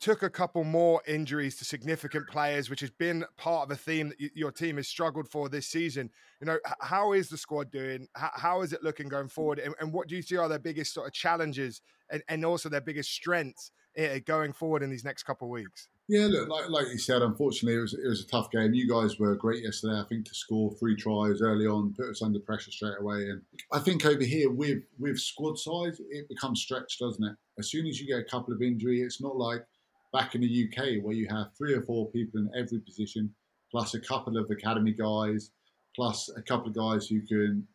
[0.00, 4.08] took a couple more injuries to significant players, which has been part of a theme
[4.08, 6.10] that y- your team has struggled for this season.
[6.40, 8.08] You know, h- how is the squad doing?
[8.18, 9.60] H- how is it looking going forward?
[9.60, 12.68] And, and, what do you see are their biggest sort of challenges and, and also
[12.68, 15.88] their biggest strengths uh, going forward in these next couple of weeks?
[16.08, 18.72] Yeah, look, like, like you said, unfortunately, it was it was a tough game.
[18.74, 19.98] You guys were great yesterday.
[19.98, 23.30] I think to score three tries early on, put us under pressure straight away.
[23.30, 23.42] And
[23.72, 27.34] I think over here with with squad size, it becomes stretched, doesn't it?
[27.58, 29.64] As soon as you get a couple of injury, it's not like
[30.12, 33.34] back in the UK where you have three or four people in every position,
[33.72, 35.50] plus a couple of academy guys,
[35.96, 37.66] plus a couple of guys who can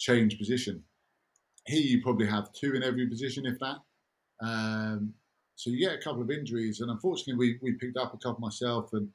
[0.00, 0.82] change position.
[1.66, 3.76] Here you probably have two in every position, if that.
[4.44, 5.14] Um,
[5.54, 8.40] so you get a couple of injuries, and unfortunately, we, we picked up a couple
[8.40, 9.08] myself and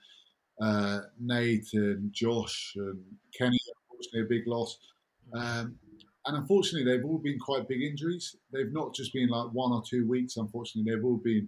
[0.61, 2.99] uh, Nate and Josh and
[3.37, 3.57] Kenny.
[3.91, 4.77] Unfortunately, a big loss.
[5.33, 5.75] Um,
[6.25, 8.35] and unfortunately, they've all been quite big injuries.
[8.51, 10.37] They've not just been like one or two weeks.
[10.37, 11.47] Unfortunately, they've all been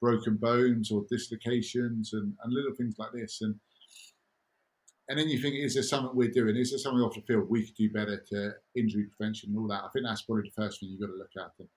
[0.00, 3.42] broken bones or dislocations and, and little things like this.
[3.42, 3.56] And
[5.08, 6.54] and then you think, is there something we're doing?
[6.54, 9.66] Is there something off the field we could do better to injury prevention and all
[9.66, 9.82] that?
[9.82, 11.50] I think that's probably the first thing you've got to look at.
[11.58, 11.68] And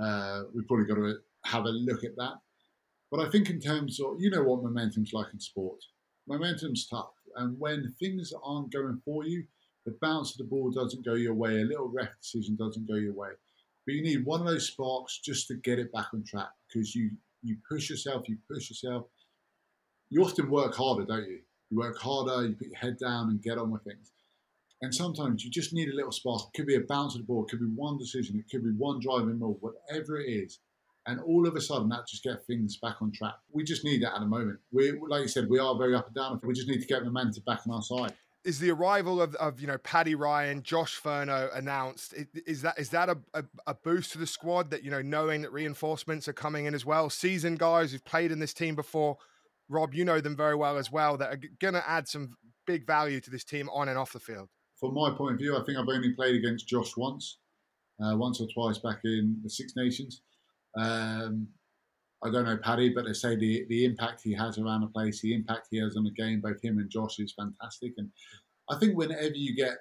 [0.00, 2.34] uh, we've probably got to have a look at that.
[3.10, 5.78] But I think in terms of, you know what momentum's like in sport.
[6.26, 7.12] Momentum's tough.
[7.36, 9.44] And when things aren't going for you,
[9.84, 12.96] the bounce of the ball doesn't go your way, a little ref decision doesn't go
[12.96, 13.28] your way.
[13.86, 16.94] But you need one of those sparks just to get it back on track because
[16.94, 17.10] you,
[17.42, 19.06] you push yourself, you push yourself.
[20.10, 21.40] You often work harder, don't you?
[21.70, 24.10] You work harder, you put your head down and get on with things.
[24.82, 26.42] And sometimes you just need a little spark.
[26.52, 28.62] It could be a bounce of the ball, it could be one decision, it could
[28.62, 30.58] be one driving move, whatever it is
[31.06, 33.34] and all of a sudden that just get things back on track.
[33.52, 34.58] We just need that at the moment.
[34.72, 36.40] We, like you said, we are very up and down.
[36.42, 38.12] We just need to get the momentum back on our side.
[38.44, 42.14] Is the arrival of, of you know Paddy Ryan, Josh Furno announced?
[42.46, 45.42] Is that is that a, a, a, boost to the squad that you know knowing
[45.42, 47.10] that reinforcements are coming in as well?
[47.10, 49.16] Seasoned guys who've played in this team before.
[49.68, 51.16] Rob, you know them very well as well.
[51.16, 52.36] That are going to add some
[52.68, 54.48] big value to this team on and off the field.
[54.78, 57.38] From my point of view, I think I've only played against Josh once,
[58.02, 60.22] uh, once or twice back in the Six Nations.
[60.76, 61.48] Um,
[62.24, 65.20] I don't know Paddy, but they say the, the impact he has around the place,
[65.20, 67.92] the impact he has on the game, both him and Josh is fantastic.
[67.96, 68.10] And
[68.68, 69.78] I think whenever you get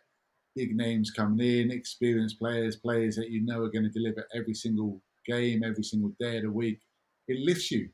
[0.55, 4.53] big names coming in, experienced players, players that you know are going to deliver every
[4.53, 6.79] single game, every single day of the week,
[7.27, 7.89] it lifts you.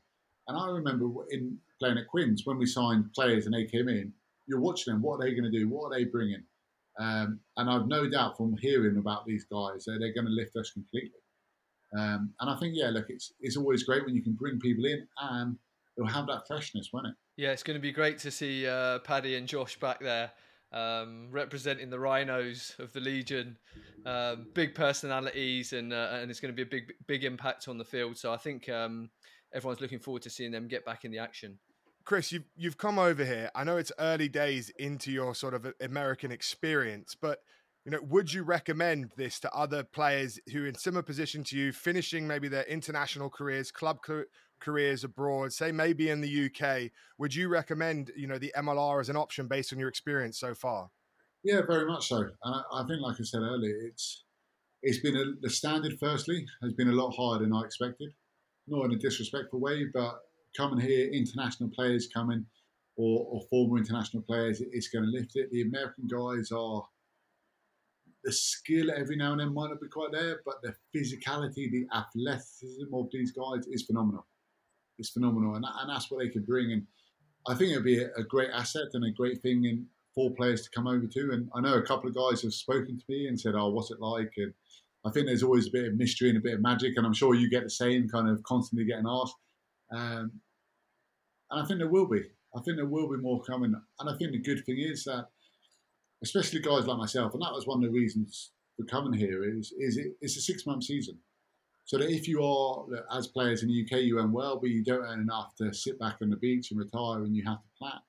[0.48, 4.12] And I remember in playing at Quins when we signed players and they came in,
[4.46, 5.02] you're watching them.
[5.02, 5.68] What are they going to do?
[5.68, 6.42] What are they bringing?
[6.98, 10.56] Um, and I've no doubt from hearing about these guys that they're going to lift
[10.56, 11.20] us completely.
[11.98, 14.84] Um, and I think, yeah, look, it's it's always great when you can bring people
[14.84, 15.56] in and
[15.96, 17.14] it'll have that freshness, won't it?
[17.36, 20.32] Yeah, it's going to be great to see uh, Paddy and Josh back there
[20.72, 23.58] um, representing the Rhinos of the Legion.
[24.04, 27.78] Um, big personalities, and uh, and it's going to be a big big impact on
[27.78, 28.16] the field.
[28.16, 29.10] So I think um,
[29.54, 31.58] everyone's looking forward to seeing them get back in the action.
[32.04, 33.50] Chris, you've you've come over here.
[33.54, 37.40] I know it's early days into your sort of American experience, but
[37.84, 41.72] you know, would you recommend this to other players who, in similar position to you,
[41.72, 43.98] finishing maybe their international careers, club
[44.60, 46.92] careers abroad, say maybe in the UK?
[47.18, 50.54] Would you recommend, you know, the MLR as an option based on your experience so
[50.54, 50.90] far?
[51.42, 52.18] Yeah, very much so.
[52.18, 54.24] And I, I think, like I said earlier, it's
[54.82, 55.94] it's been a, the standard.
[55.98, 58.10] Firstly, has been a lot higher than I expected.
[58.68, 60.20] Not in a disrespectful way, but
[60.56, 62.46] coming here, international players coming,
[62.96, 65.50] or, or former international players, it's going to lift it.
[65.50, 66.84] The American guys are
[68.24, 71.86] the skill every now and then might not be quite there, but the physicality, the
[71.94, 74.26] athleticism of these guys is phenomenal.
[74.98, 76.72] It's phenomenal, and, and that's what they can bring.
[76.72, 76.86] And
[77.48, 80.62] I think it'd be a, a great asset and a great thing in for players
[80.62, 81.30] to come over to.
[81.32, 83.90] And I know a couple of guys have spoken to me and said, "Oh, what's
[83.90, 84.52] it like?" And
[85.04, 87.14] I think there's always a bit of mystery and a bit of magic, and I'm
[87.14, 89.34] sure you get the same kind of constantly getting asked.
[89.92, 90.32] Um,
[91.50, 92.22] and I think there will be.
[92.56, 93.74] I think there will be more coming.
[94.00, 95.28] And I think the good thing is that
[96.22, 99.72] especially guys like myself, and that was one of the reasons for coming here is
[99.78, 101.18] is it, it's a six month season.
[101.84, 104.84] So that if you are as players in the UK, you earn well, but you
[104.84, 107.68] don't earn enough to sit back on the beach and retire, and you have to
[107.78, 108.00] plan.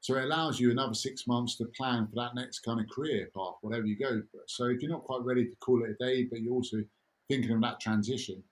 [0.00, 3.30] So it allows you another six months to plan for that next kind of career
[3.34, 4.40] path, whatever you go for.
[4.46, 6.84] So if you're not quite ready to call it a day, but you're also
[7.30, 8.42] thinking of that transition,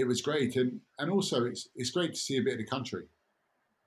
[0.00, 0.56] it was great.
[0.56, 3.04] And and also it's it's great to see a bit of the country.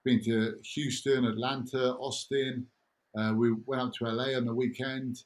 [0.06, 2.68] Been to Houston, Atlanta, Austin,
[3.18, 5.18] uh, we went up to LA on the weekend.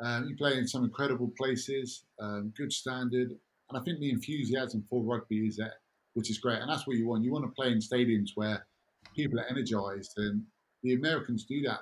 [0.00, 4.84] Um, you play in some incredible places, um, good standard, and I think the enthusiasm
[4.88, 5.74] for rugby is there,
[6.14, 6.60] which is great.
[6.60, 7.24] And that's what you want.
[7.24, 8.66] You want to play in stadiums where
[9.16, 10.42] people are energized, and
[10.82, 11.80] the Americans do that.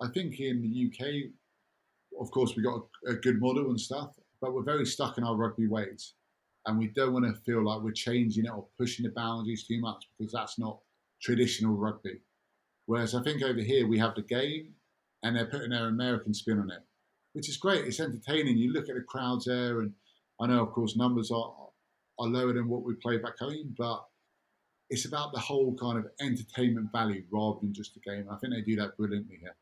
[0.00, 1.30] I think in the UK,
[2.20, 4.10] of course, we got a, a good model and stuff,
[4.40, 6.14] but we're very stuck in our rugby ways.
[6.66, 9.80] And we don't want to feel like we're changing it or pushing the boundaries too
[9.80, 10.78] much because that's not
[11.20, 12.20] traditional rugby.
[12.86, 14.74] Whereas I think over here we have the game
[15.22, 16.82] and they're putting their American spin on it,
[17.32, 17.84] which is great.
[17.86, 18.58] It's entertaining.
[18.58, 19.92] You look at the crowds there, and
[20.40, 21.52] I know, of course, numbers are
[22.18, 24.04] are lower than what we play back home, but
[24.90, 28.26] it's about the whole kind of entertainment value rather than just the game.
[28.30, 29.56] I think they do that brilliantly here.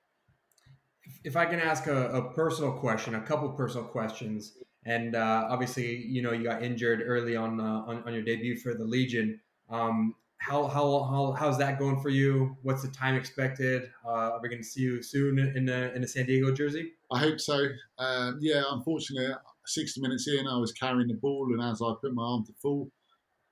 [1.25, 4.55] If I can ask a, a personal question, a couple personal questions,
[4.87, 8.57] and uh, obviously, you know, you got injured early on, uh, on, on your debut
[8.59, 9.41] for the Legion.
[9.69, 12.57] Um, how, how, how, how's that going for you?
[12.63, 13.91] What's the time expected?
[14.05, 16.93] Uh, are we going to see you soon in the, in the San Diego jersey?
[17.13, 17.67] I hope so.
[17.99, 19.35] Um, yeah, unfortunately,
[19.67, 22.53] 60 minutes in, I was carrying the ball, and as I put my arm to
[22.63, 22.91] full,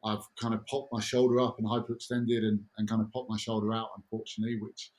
[0.04, 3.36] I've kind of popped my shoulder up and hyperextended and, and kind of popped my
[3.36, 4.90] shoulder out, unfortunately, which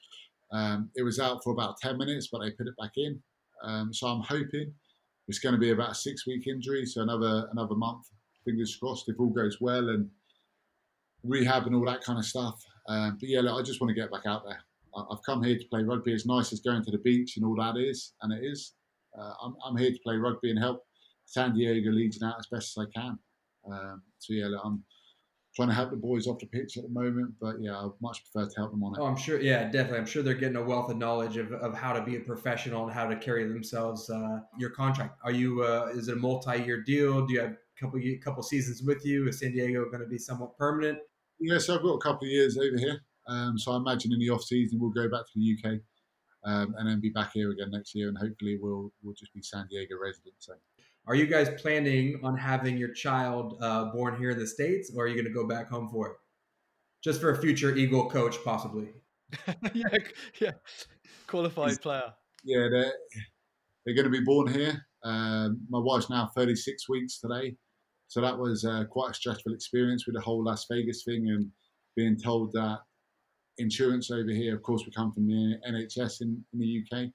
[0.52, 3.20] um, it was out for about 10 minutes, but they put it back in.
[3.64, 4.74] Um, so I'm hoping
[5.30, 8.08] it's going to be about a six week injury, so another another month.
[8.44, 10.10] Fingers crossed if all goes well and
[11.24, 12.60] rehab and all that kind of stuff.
[12.88, 14.60] Um, but yeah, look, I just want to get back out there.
[14.96, 16.14] I've come here to play rugby.
[16.14, 18.74] As nice as going to the beach and all that is, and it is.
[19.18, 20.84] Uh, I'm, I'm, here to play rugby and help
[21.26, 23.18] San Diego Legion out as best as I can.
[23.72, 24.84] Um, so yeah, look, I'm
[25.60, 28.24] trying to help the boys off the pitch at the moment, but yeah, I much
[28.24, 29.00] prefer to help them on it.
[29.02, 29.42] Oh, I'm sure.
[29.42, 29.98] Yeah, definitely.
[29.98, 32.86] I'm sure they're getting a wealth of knowledge of, of how to be a professional
[32.86, 34.10] and how to carry themselves.
[34.10, 35.64] Uh, your contract, are you?
[35.64, 37.26] Uh, is it a multi-year deal?
[37.26, 39.28] Do you have a couple couple seasons with you?
[39.28, 41.00] Is San Diego going to be somewhat permanent?
[41.40, 43.02] Yeah, so I've got a couple of years over here.
[43.28, 45.80] Um, so I imagine in the off season we'll go back to the UK
[46.46, 49.42] um, and then be back here again next year, and hopefully we'll we'll just be
[49.42, 50.46] San Diego residents.
[50.46, 50.54] So.
[51.10, 55.06] Are you guys planning on having your child uh, born here in the states, or
[55.06, 56.14] are you going to go back home for it?
[57.04, 58.90] Just for a future Eagle coach, possibly.
[59.74, 59.88] yeah,
[60.40, 60.52] yeah,
[61.26, 62.14] qualified player.
[62.44, 62.94] Yeah, they're,
[63.84, 64.86] they're going to be born here.
[65.04, 67.56] Um, my wife's now 36 weeks today,
[68.08, 71.50] so that was uh, quite a stressful experience with the whole Las Vegas thing and
[71.96, 72.82] being told that
[73.58, 77.08] insurance over here, of course, we come from the NHS in, in the UK.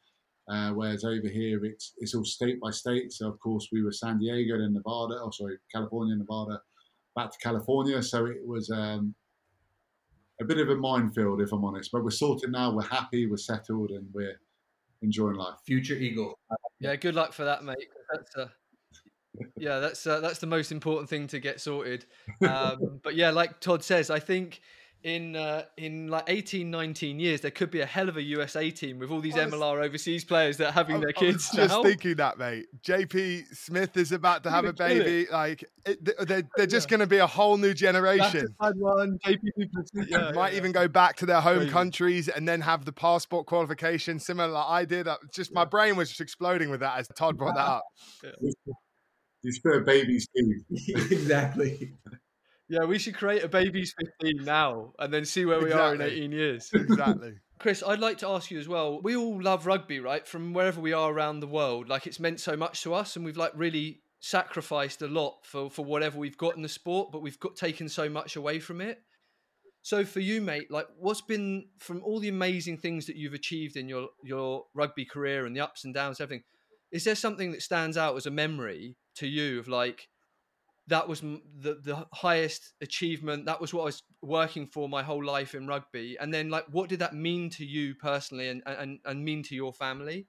[0.48, 3.12] Uh, whereas over here, it's it's all state by state.
[3.12, 6.60] So of course, we were San Diego, then Nevada, oh sorry, California, Nevada,
[7.16, 8.02] back to California.
[8.02, 9.14] So it was um,
[10.40, 11.90] a bit of a minefield, if I'm honest.
[11.92, 12.72] But we're sorted now.
[12.72, 13.26] We're happy.
[13.26, 14.38] We're settled, and we're
[15.00, 15.56] enjoying life.
[15.64, 16.38] Future Eagle.
[16.80, 17.88] Yeah, good luck for that, mate.
[18.12, 18.48] That's uh,
[19.56, 22.04] yeah, that's uh, that's the most important thing to get sorted.
[22.46, 24.60] Um, but yeah, like Todd says, I think
[25.04, 28.70] in uh, in like 18, 19 years, there could be a hell of a USA
[28.70, 31.50] team with all these was, MLR overseas players that are having I, their kids.
[31.52, 32.66] I was just thinking that, mate.
[32.82, 35.26] JP Smith is about to have a baby.
[35.30, 38.46] Like it, they're, they're just going to be a whole new generation.
[38.58, 39.40] One, JP
[40.08, 41.70] yeah, might yeah, even go back to their home Crazy.
[41.70, 45.06] countries and then have the passport qualification, similar like I did.
[45.06, 47.84] Uh, just my brain was just exploding with that as Todd brought that up.
[49.44, 51.12] You spare babies, Steve.
[51.12, 51.92] exactly.
[52.68, 56.00] Yeah, we should create a baby's 15 now and then see where we are in
[56.00, 56.70] 18 years.
[56.72, 57.34] Exactly.
[57.58, 59.00] Chris, I'd like to ask you as well.
[59.02, 60.26] We all love rugby, right?
[60.26, 61.88] From wherever we are around the world.
[61.88, 65.68] Like it's meant so much to us and we've like really sacrificed a lot for
[65.68, 68.80] for whatever we've got in the sport, but we've got taken so much away from
[68.80, 69.00] it.
[69.82, 73.76] So for you, mate, like what's been from all the amazing things that you've achieved
[73.76, 76.44] in your your rugby career and the ups and downs, everything,
[76.90, 80.08] is there something that stands out as a memory to you of like
[80.88, 83.46] that was the the highest achievement.
[83.46, 86.16] That was what i was working for my whole life in rugby.
[86.20, 89.54] And then like what did that mean to you personally and and, and mean to
[89.54, 90.26] your family?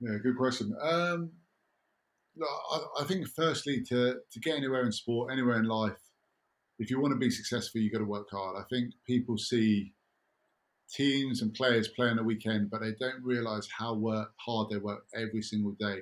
[0.00, 0.74] Yeah good question.
[0.80, 1.32] Um
[3.00, 5.98] I, think firstly to to get anywhere in sport anywhere in life
[6.78, 8.56] if you want to be successful you've got to work hard.
[8.56, 9.92] I think people see
[10.88, 14.78] teams and players play on the weekend but they don't realize how work, hard they
[14.78, 15.98] work every single day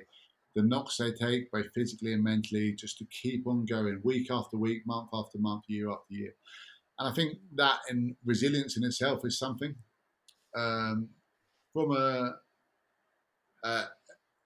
[0.57, 4.57] the knocks they take, both physically and mentally, just to keep on going week after
[4.57, 6.33] week, month after month, year after year.
[6.97, 9.75] And I think that and resilience in itself is something.
[10.57, 11.09] Um,
[11.73, 12.31] from a,
[13.63, 13.83] a,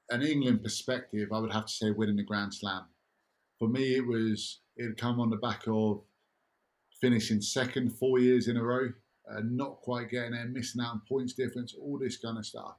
[0.09, 2.83] an England perspective, I would have to say winning the Grand Slam.
[3.57, 6.01] For me, it was it had come on the back of
[6.99, 8.89] finishing second four years in a row,
[9.31, 12.75] uh, not quite getting there, missing out on points difference, all this kind of stuff,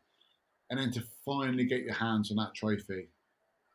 [0.68, 3.08] and then to finally get your hands on that trophy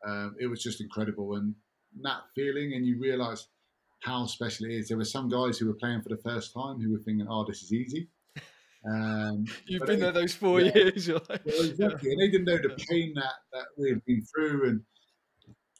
[0.06, 1.36] um, it was just incredible.
[1.36, 1.54] And
[2.02, 3.48] that feeling, and you realise
[4.00, 4.88] how special it is.
[4.88, 7.44] There were some guys who were playing for the first time who were thinking, "Oh,
[7.44, 8.08] this is easy."
[8.88, 11.08] Um, You've been there those four yeah, years.
[11.08, 14.68] Like, well, exactly, and they didn't know the pain that that we had been through
[14.68, 14.80] and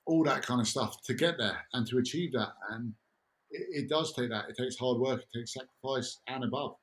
[0.06, 2.52] all that kind of stuff to get there and to achieve that.
[2.70, 2.94] And
[3.50, 4.46] it, it does take that.
[4.48, 5.20] It takes hard work.
[5.20, 6.76] It takes sacrifice and above.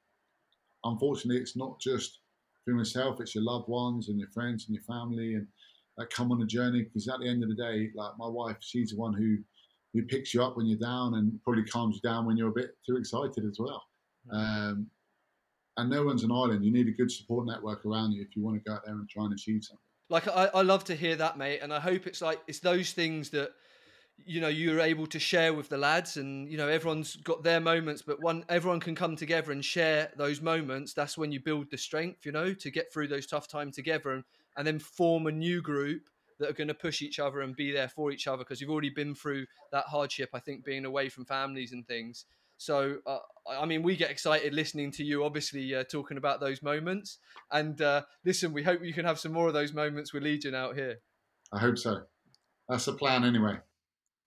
[0.83, 2.19] Unfortunately, it's not just
[2.63, 3.19] for yourself.
[3.19, 5.47] It's your loved ones and your friends and your family and
[5.97, 8.57] that come on a journey because at the end of the day, like my wife,
[8.59, 9.37] she's the one who
[9.93, 12.53] He picks you up when you're down and probably calms you down when you're a
[12.53, 13.83] bit too excited as well.
[14.31, 14.87] Um,
[15.77, 16.65] and no one's an island.
[16.65, 18.95] You need a good support network around you if you want to go out there
[18.95, 19.81] and try and achieve something.
[20.09, 22.91] Like I, I love to hear that, mate, and I hope it's like it's those
[22.91, 23.51] things that
[24.17, 27.59] you know you're able to share with the lads, and you know everyone's got their
[27.59, 30.93] moments, but one everyone can come together and share those moments.
[30.93, 34.11] That's when you build the strength, you know, to get through those tough times together,
[34.11, 34.23] and,
[34.57, 37.71] and then form a new group that are going to push each other and be
[37.71, 40.29] there for each other because you've already been through that hardship.
[40.33, 42.25] I think being away from families and things.
[42.57, 46.61] So, uh, I mean, we get excited listening to you, obviously, uh, talking about those
[46.61, 47.17] moments.
[47.51, 50.55] And uh, listen, we hope you can have some more of those moments with Legion
[50.55, 50.99] out here.
[51.51, 52.03] I hope so.
[52.69, 53.57] That's the plan, anyway.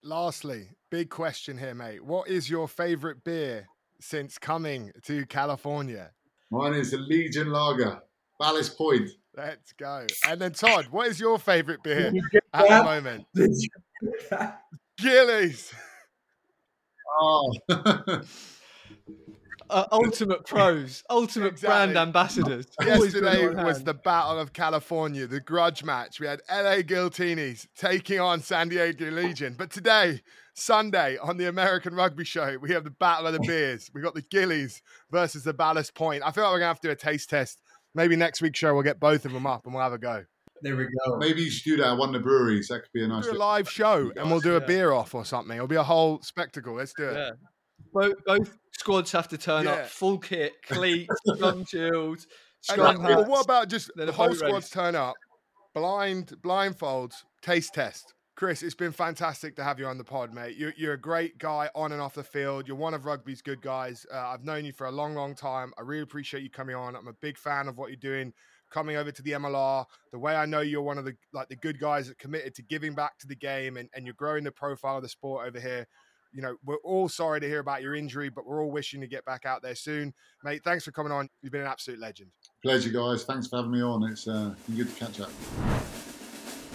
[0.03, 2.05] Lastly, big question here, mate.
[2.05, 3.67] What is your favorite beer
[4.01, 6.13] since coming to California?
[6.51, 8.01] Mine is the Legion Lager,
[8.39, 9.11] Ballast Point.
[9.37, 10.07] Let's go.
[10.27, 12.13] And then, Todd, what is your favorite beer
[12.53, 13.27] at the moment?
[14.99, 15.73] Gillies.
[17.21, 17.53] Oh.
[19.71, 21.93] Uh, ultimate pros, ultimate Exactly.
[21.93, 22.67] brand ambassadors.
[22.81, 26.21] Always got it Yesterday was the Battle of California, the grudge match.
[26.21, 29.57] We had LA Giltinis taking on San Diego Legion.
[29.59, 30.23] But today,
[30.55, 33.91] Sunday, on the American Rugby Show, we have the Battle of the Beers.
[33.93, 34.81] We've got the Gillies
[35.11, 36.23] versus the Ballast Point.
[36.25, 37.61] I feel like we're going to have to do a taste test.
[37.99, 40.25] Maybe next week's show, we'll get both of them up and we'll have a go.
[40.63, 41.17] There we go.
[41.19, 42.69] Maybe you should do that at one of the breweries.
[42.69, 44.67] That could be a nice do a live show and we'll do a Yeah.
[44.67, 45.57] beer off or something.
[45.57, 46.75] It'll be a whole spectacle.
[46.75, 47.15] Let's do it.
[47.17, 47.31] Yeah.
[47.93, 49.73] Both, both squads have to turn Yeah.
[49.73, 52.29] up full kit, cleats, gun shields,
[52.61, 53.29] strong well, hats.
[53.29, 54.71] what about just the whole squads race.
[54.71, 55.15] turn up,
[55.75, 58.15] blind, blindfolds, taste test.
[58.39, 60.57] Chris, it's been fantastic to have you on the pod, mate.
[60.57, 62.69] You're, you're a great guy on and off the field.
[62.69, 64.07] You're one of rugby's good guys.
[64.15, 65.73] Uh, I've known you for a long, long time.
[65.77, 66.95] I really appreciate you coming on.
[66.95, 68.33] I'm a big fan of what you're doing,
[68.71, 69.85] coming over to the MLR.
[70.13, 72.63] The way I know you're one of the like the good guys that committed to
[72.63, 75.59] giving back to the game, and, and you're growing the profile of the sport over
[75.59, 75.89] here.
[76.33, 79.09] You know, we're all sorry to hear about your injury, but we're all wishing to
[79.09, 80.15] get back out there soon,
[80.45, 80.63] mate.
[80.63, 81.29] Thanks for coming on.
[81.43, 82.31] You've been an absolute legend.
[82.63, 83.25] Pleasure, guys.
[83.25, 84.05] Thanks for having me on.
[84.05, 85.31] It's uh, been good to catch up.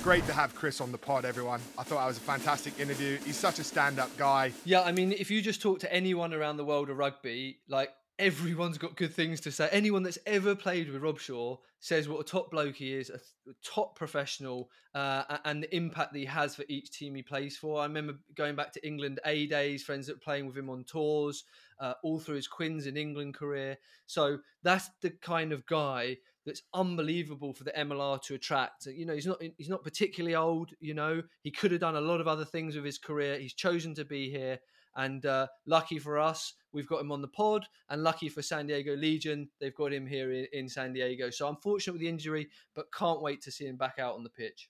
[0.03, 1.61] Great to have Chris on the pod, everyone.
[1.77, 3.17] I thought that was a fantastic interview.
[3.19, 4.51] He's such a stand up guy.
[4.65, 7.89] Yeah, I mean, if you just talk to anyone around the world of rugby, like
[8.19, 9.69] everyone's got good things to say.
[9.71, 13.19] Anyone that's ever played with Robshaw says what a top bloke he is, a,
[13.63, 17.79] top professional, uh, and the impact that he has for each team he plays for.
[17.79, 20.83] I remember going back to England A days, friends that were playing with him on
[20.83, 21.45] tours,
[21.79, 23.77] uh, all through his Quins in England career.
[24.05, 28.85] So that's the kind of guy that's unbelievable for the MLR to attract.
[28.85, 30.71] You know, he's not he's not particularly old.
[30.79, 33.39] You know, he could have done a lot of other things with his career.
[33.39, 34.59] He's chosen to be here,
[34.95, 38.67] and uh, lucky for us, we've got him on the pod, and lucky for San
[38.67, 41.29] Diego Legion, they've got him here in, in San Diego.
[41.29, 44.29] So unfortunate with the injury, but can't wait to see him back out on the
[44.29, 44.69] pitch.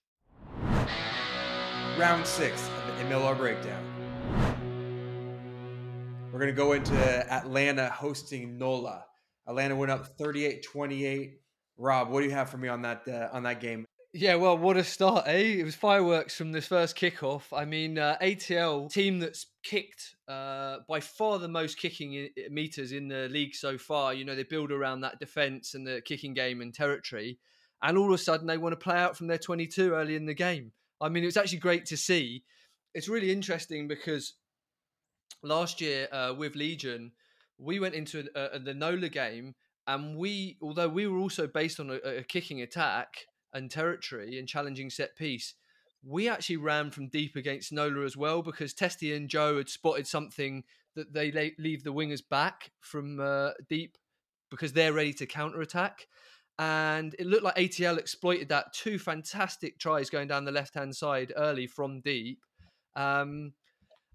[1.97, 3.84] Round six of the MLR breakdown.
[6.32, 6.95] We're going to go into
[7.32, 9.05] Atlanta hosting NOLA.
[9.45, 11.34] Atlanta went up 38-28.
[11.78, 13.86] Rob, what do you have for me on that uh, on that game?
[14.15, 15.55] Yeah, well, what a start, eh?
[15.57, 17.45] It was fireworks from this first kickoff.
[17.51, 23.07] I mean, uh, ATL team that's kicked uh, by far the most kicking meters in
[23.07, 24.13] the league so far.
[24.13, 27.39] You know, they build around that defense and the kicking game and territory,
[27.82, 30.28] and all of a sudden they want to play out from their 22 early in
[30.28, 30.74] the game.
[31.01, 32.43] I mean, it was actually great to see.
[32.93, 34.34] It's really interesting because
[35.41, 37.13] last year uh, with Legion,
[37.57, 39.55] we went into uh, the NOLA game,
[39.88, 44.47] and we, although we were also based on a, a kicking attack and territory and
[44.47, 45.55] challenging set piece,
[46.05, 50.07] we actually ran from deep against Nola as well because Testy and Joe had spotted
[50.07, 50.63] something
[50.95, 53.97] that they la- leave the wingers back from uh, deep
[54.49, 56.07] because they're ready to counter attack.
[56.59, 58.73] And it looked like ATL exploited that.
[58.73, 62.43] Two fantastic tries going down the left hand side early from deep.
[62.95, 63.53] Um,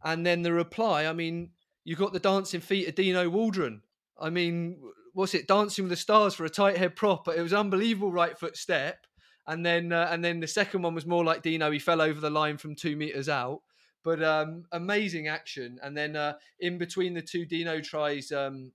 [0.04, 1.50] and then the reply, I mean,
[1.84, 3.80] you got the dancing feet of Dino Waldren.
[4.20, 4.78] I mean,
[5.18, 5.48] what's it?
[5.48, 8.56] Dancing with the Stars for a tight head prop, but it was unbelievable right foot
[8.56, 9.04] step.
[9.48, 11.72] And then, uh, and then the second one was more like Dino.
[11.72, 13.62] He fell over the line from two meters out,
[14.04, 15.80] but um, amazing action.
[15.82, 18.70] And then uh, in between the two Dino tries, um,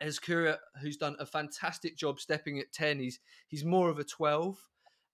[0.00, 3.00] Ezkura, who's done a fantastic job stepping at ten.
[3.00, 3.18] He's
[3.48, 4.56] he's more of a twelve,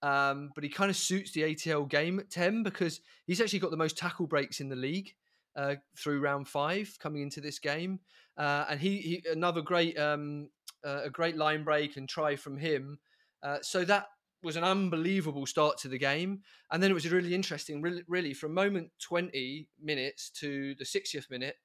[0.02, 3.70] um, but he kind of suits the ATL game at ten because he's actually got
[3.70, 5.14] the most tackle breaks in the league
[5.56, 8.00] uh, through round five coming into this game.
[8.36, 10.48] Uh, and he, he another great um,
[10.84, 12.98] uh, a great line break and try from him.
[13.42, 14.06] Uh, so that
[14.42, 16.40] was an unbelievable start to the game,
[16.70, 17.82] and then it was really interesting.
[17.82, 21.56] Really, really from moment twenty minutes to the 60th minute,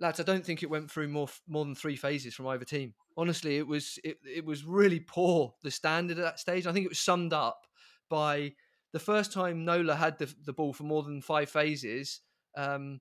[0.00, 2.94] lads, I don't think it went through more more than three phases from either team.
[3.16, 6.66] Honestly, it was it, it was really poor the standard at that stage.
[6.66, 7.66] I think it was summed up
[8.10, 8.52] by
[8.92, 12.20] the first time Nola had the, the ball for more than five phases.
[12.56, 13.00] Um,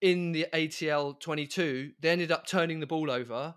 [0.00, 3.54] in the ATL 22, they ended up turning the ball over.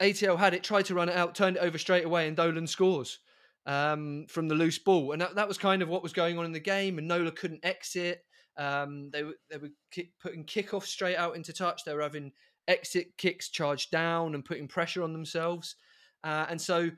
[0.00, 2.66] ATL had it, tried to run it out, turned it over straight away, and Dolan
[2.66, 3.18] scores
[3.66, 5.12] um, from the loose ball.
[5.12, 6.98] And that, that, was kind of what was going on in the game.
[6.98, 8.22] And Nola couldn't exit.
[8.56, 11.84] Um, they, they were kick, putting kickoff straight out into touch.
[11.84, 12.32] They were having
[12.68, 15.76] exit kicks charged down and putting pressure on themselves.
[16.24, 16.90] Uh, and so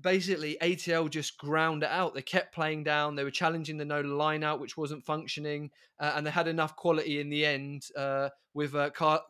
[0.00, 2.14] basically ATL just ground it out.
[2.14, 3.14] They kept playing down.
[3.14, 5.70] They were challenging the Nola line out, which wasn't functioning,
[6.00, 9.26] uh, and they had enough quality in the end uh, with uh, Carl-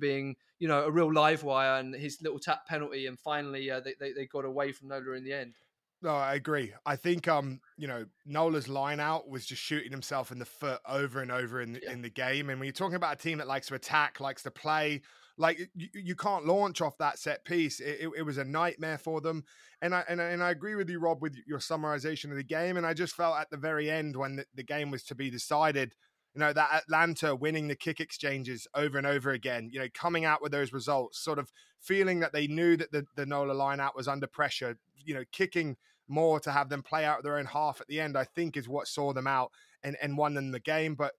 [0.00, 3.80] being you know a real live wire and his little tap penalty, and finally uh,
[3.80, 5.54] they, they, they got away from Nola in the end.
[6.00, 6.72] No, I agree.
[6.86, 10.80] I think um, you know, Nola's line out was just shooting himself in the foot
[10.86, 11.92] over and over in yeah.
[11.92, 12.50] in the game.
[12.50, 15.02] And when you're talking about a team that likes to attack, likes to play,
[15.38, 17.80] like you, you can't launch off that set piece.
[17.80, 19.44] It, it, it, was a nightmare for them.
[19.80, 22.44] And I, and I and I agree with you, Rob, with your summarization of the
[22.44, 22.76] game.
[22.76, 25.30] And I just felt at the very end when the, the game was to be
[25.30, 25.94] decided,
[26.34, 30.24] you know, that Atlanta winning the kick exchanges over and over again, you know, coming
[30.24, 33.80] out with those results, sort of feeling that they knew that the, the Nola line
[33.80, 35.76] out was under pressure, you know, kicking
[36.08, 38.68] more to have them play out their own half at the end, I think is
[38.68, 40.94] what saw them out and, and won them the game.
[40.94, 41.12] But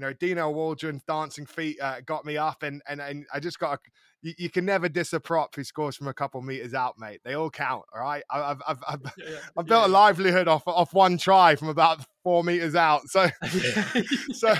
[0.00, 3.58] you know, Dino Waldren's dancing feet uh, got me up, and and and I just
[3.58, 3.80] got.
[4.22, 7.20] You, you, can never diss a prop who scores from a couple meters out, mate.
[7.24, 7.84] They all count.
[7.94, 9.86] All right, I've I've I've, yeah, yeah, I've built yeah.
[9.86, 13.08] a livelihood off off one try from about four meters out.
[13.08, 13.28] So
[14.32, 14.54] so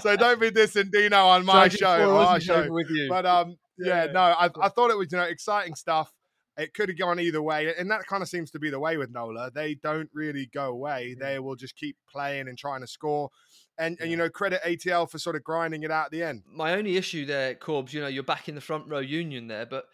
[0.00, 2.66] so don't be dissing Dino on my show, on our show.
[2.70, 3.08] With you.
[3.10, 6.12] But um, yeah, no, I I thought it was you know exciting stuff.
[6.56, 8.96] It could have gone either way, and that kind of seems to be the way
[8.96, 9.50] with Nola.
[9.50, 13.30] They don't really go away; they will just keep playing and trying to score.
[13.76, 16.42] And, and you know, credit ATL for sort of grinding it out at the end.
[16.48, 19.66] My only issue there, Corbs, you know, you're back in the front row union there,
[19.66, 19.86] but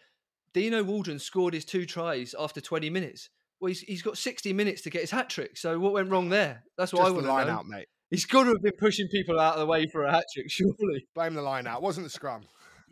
[0.53, 3.29] Dino Waldren scored his two tries after 20 minutes.
[3.59, 5.57] Well, he's, he's got 60 minutes to get his hat trick.
[5.57, 6.63] So what went wrong there?
[6.77, 7.53] That's what Just I want to line know.
[7.53, 7.87] out, mate.
[8.11, 10.51] He's got to have been pushing people out of the way for a hat trick,
[10.51, 11.07] surely.
[11.15, 11.77] Blame the line out.
[11.77, 12.41] It wasn't the scrum.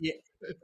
[0.00, 0.12] Yeah,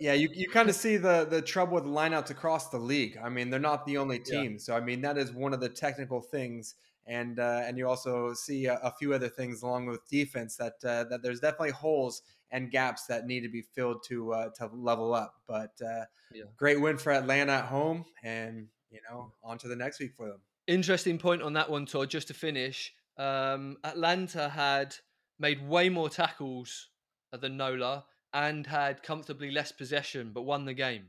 [0.01, 3.18] yeah, you, you kind of see the the trouble with the lineouts across the league.
[3.22, 4.53] I mean, they're not the only team.
[4.53, 4.59] Yeah.
[4.59, 6.74] So I mean, that is one of the technical things,
[7.07, 10.75] and uh, and you also see a, a, few other things along with defense that
[10.85, 14.69] uh, that there's definitely holes and gaps that need to be filled to uh, to
[14.73, 15.35] level up.
[15.47, 16.45] But uh, yeah.
[16.57, 20.29] great win for Atlanta at home, and you know, on to the next week for
[20.29, 20.41] them.
[20.67, 22.11] Interesting point on that one, Todd.
[22.11, 24.97] Just to finish, um, Atlanta had
[25.39, 26.89] made way more tackles
[27.33, 31.07] than Nola and had comfortably less possession, but won the game.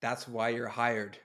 [0.00, 1.18] That's why you're hired,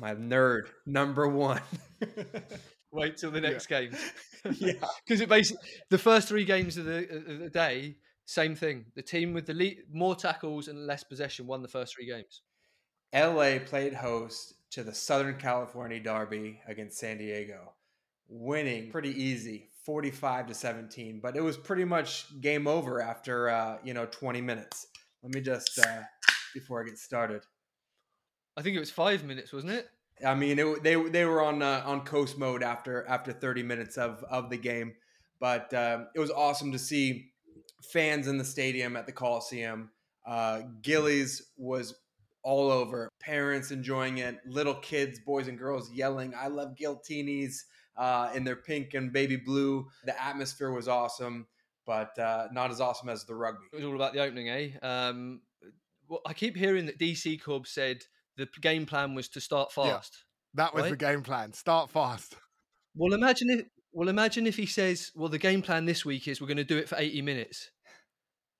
[0.00, 1.62] my nerd number one.
[2.92, 3.80] Wait till the next yeah.
[3.82, 3.96] game.
[4.58, 4.72] yeah,
[5.04, 8.86] because it basically the first three games of the, of the day, same thing.
[8.94, 12.42] The team with the lead, more tackles and less possession won the first three games.
[13.14, 17.74] LA played host to the Southern California Derby against San Diego,
[18.28, 23.78] winning pretty easy, 45 to 17, but it was pretty much game over after uh,
[23.84, 24.88] you know 20 minutes.
[25.22, 26.02] Let me just uh,
[26.54, 27.42] before I get started.
[28.56, 29.88] I think it was five minutes, wasn't it?
[30.24, 33.98] I mean, it, they they were on uh, on coast mode after after 30 minutes
[33.98, 34.94] of of the game,
[35.40, 37.32] but uh, it was awesome to see
[37.92, 39.90] fans in the stadium at the Coliseum.
[40.26, 41.94] Uh, Gillies was
[42.42, 47.62] all over, parents enjoying it, little kids, boys and girls yelling, "I love Giltinis."
[47.96, 49.88] uh, in their pink and baby blue.
[50.04, 51.46] The atmosphere was awesome,
[51.86, 53.66] but uh, not as awesome as the rugby.
[53.72, 54.70] It was all about the opening, eh?
[54.82, 55.40] Um,
[56.08, 58.04] well, I keep hearing that DC Corb said
[58.36, 60.24] the game plan was to start fast.
[60.54, 60.90] Yeah, that was right?
[60.90, 61.52] the game plan.
[61.52, 62.36] Start fast.
[62.98, 66.40] Well, imagine if well, imagine if he says, "Well, the game plan this week is
[66.40, 67.70] we're going to do it for 80 minutes."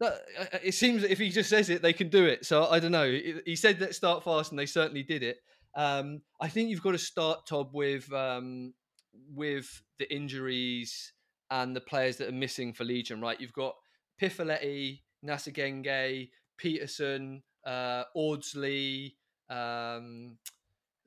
[0.00, 2.44] That, uh, uh, it seems that if he just says it, they can do it.
[2.44, 3.10] So I don't know.
[3.46, 5.38] He said that start fast, and they certainly did it.
[5.74, 8.74] Um, I think you've got to start, Todd, with um,
[9.34, 11.12] with the injuries
[11.50, 13.40] and the players that are missing for Legion, right?
[13.40, 13.74] You've got
[14.20, 19.16] Pifeleti, Nasegenge, Pietersen, uh, Audsley,
[19.50, 20.38] um,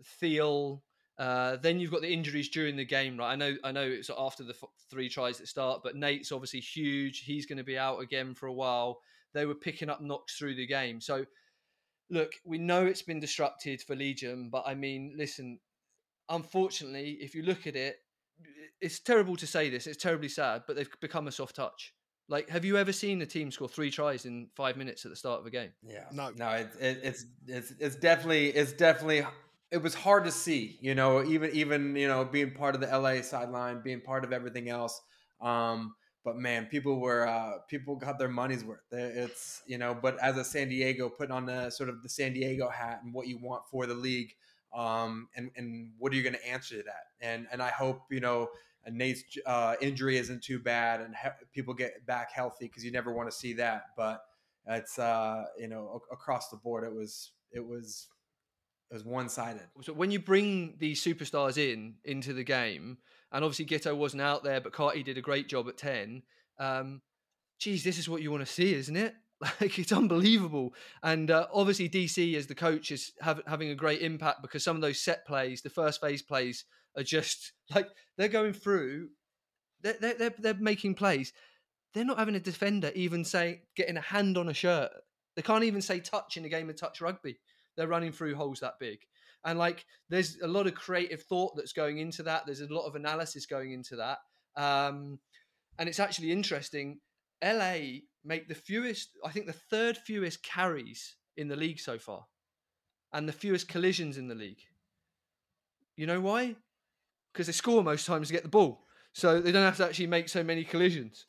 [0.04, 0.84] Thiel.
[1.18, 3.34] Uh, then you've got the injuries during the game, right?
[3.34, 6.62] I know, I know it's after the f- three tries that start, but Nate's obviously
[6.62, 7.20] huge.
[7.26, 9.00] He's going to be out again for a while.
[9.34, 11.26] They were picking up knocks through the game, so
[12.10, 15.60] look, we know it's been disrupted for Legion, but I mean, listen,
[16.30, 17.98] unfortunately, if you look at it,
[18.82, 19.88] it's terrible to say this.
[19.88, 21.94] It's terribly sad, but they've become a soft touch.
[22.30, 25.16] Like, have you ever seen a team score three tries in five minutes at the
[25.16, 25.72] start of a game?
[25.84, 26.50] Yeah, no, no.
[26.52, 29.26] It, it, it's it's it's definitely it's definitely
[29.72, 30.78] it was hard to see.
[30.80, 34.32] You know, even even you know being part of the LA sideline, being part of
[34.32, 35.02] everything else.
[35.42, 38.82] Um, but man, people were uh, people got their money's worth.
[38.92, 42.34] It's you know, but as a San Diego, putting on the sort of the San
[42.34, 44.34] Diego hat and what you want for the league
[44.74, 47.08] um, and and what are you going to answer to that?
[47.22, 48.50] And and I hope you know
[48.86, 52.92] and Nate's uh, injury isn't too bad, and he- people get back healthy because you
[52.92, 53.84] never want to see that.
[53.98, 54.22] But
[54.68, 58.08] it's uh, you know across the board, it was it was
[58.90, 59.68] it was one sided.
[59.82, 62.98] So when you bring these superstars in into the game,
[63.32, 66.24] and obviously Giteau wasn't out there, but Carty did a great job at ten.
[66.60, 67.02] Um,
[67.60, 69.16] geez, this is what you want to see, isn't it?
[69.62, 74.02] Like it's unbelievable, and uh, obviously DC as the coach is have, having a great
[74.02, 76.66] impact because some of those set plays, the first phase plays,
[76.98, 77.88] are just like
[78.18, 79.10] they're going through.
[79.82, 81.34] They're they're they're, making plays.
[81.94, 84.92] They're not having a defender even say getting a hand on a shirt.
[85.36, 87.40] They can't even say touch in a game of touch rugby.
[87.78, 89.00] They're running through holes that big,
[89.46, 92.46] and like there's a lot of creative thought that's going into that.
[92.46, 94.18] There's a lot of analysis going into that,
[94.58, 95.20] um,
[95.78, 97.00] and it's actually interesting.
[97.42, 102.26] LA make the fewest, I think the third fewest carries in the league so far,
[103.14, 104.62] and the fewest collisions in the league.
[105.96, 106.56] You know why?
[107.34, 110.08] Because they score most times to get the ball, so they don't have to actually
[110.08, 111.26] make so many collisions.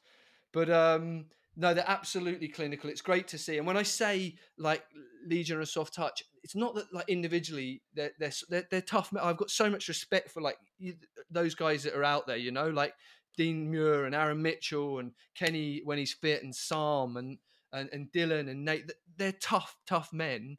[0.53, 1.27] But um,
[1.57, 2.89] no, they're absolutely clinical.
[2.91, 3.59] It's great to see.
[3.59, 4.83] And when I say like
[5.27, 9.13] Legion and soft touch, it's not that like individually they're they're they're, tough.
[9.21, 10.95] I've got so much respect for like you,
[11.31, 12.37] those guys that are out there.
[12.37, 12.95] You know, like
[13.37, 17.39] Dean Muir and Aaron Mitchell and Kenny when he's fit and Sam and
[17.73, 18.91] and, and Dylan and Nate.
[19.17, 20.57] They're tough, tough men.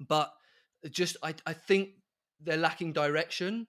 [0.00, 0.32] But
[0.90, 1.90] just I, I think
[2.40, 3.66] they're lacking direction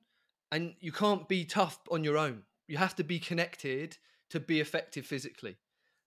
[0.53, 2.43] and you can't be tough on your own.
[2.67, 3.97] You have to be connected
[4.29, 5.57] to be effective physically.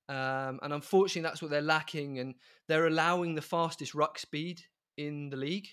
[0.09, 2.21] Um, and unfortunately, that's what they're lacking.
[2.21, 2.37] And
[2.69, 4.63] they're allowing the fastest ruck speed
[4.97, 5.67] in the league.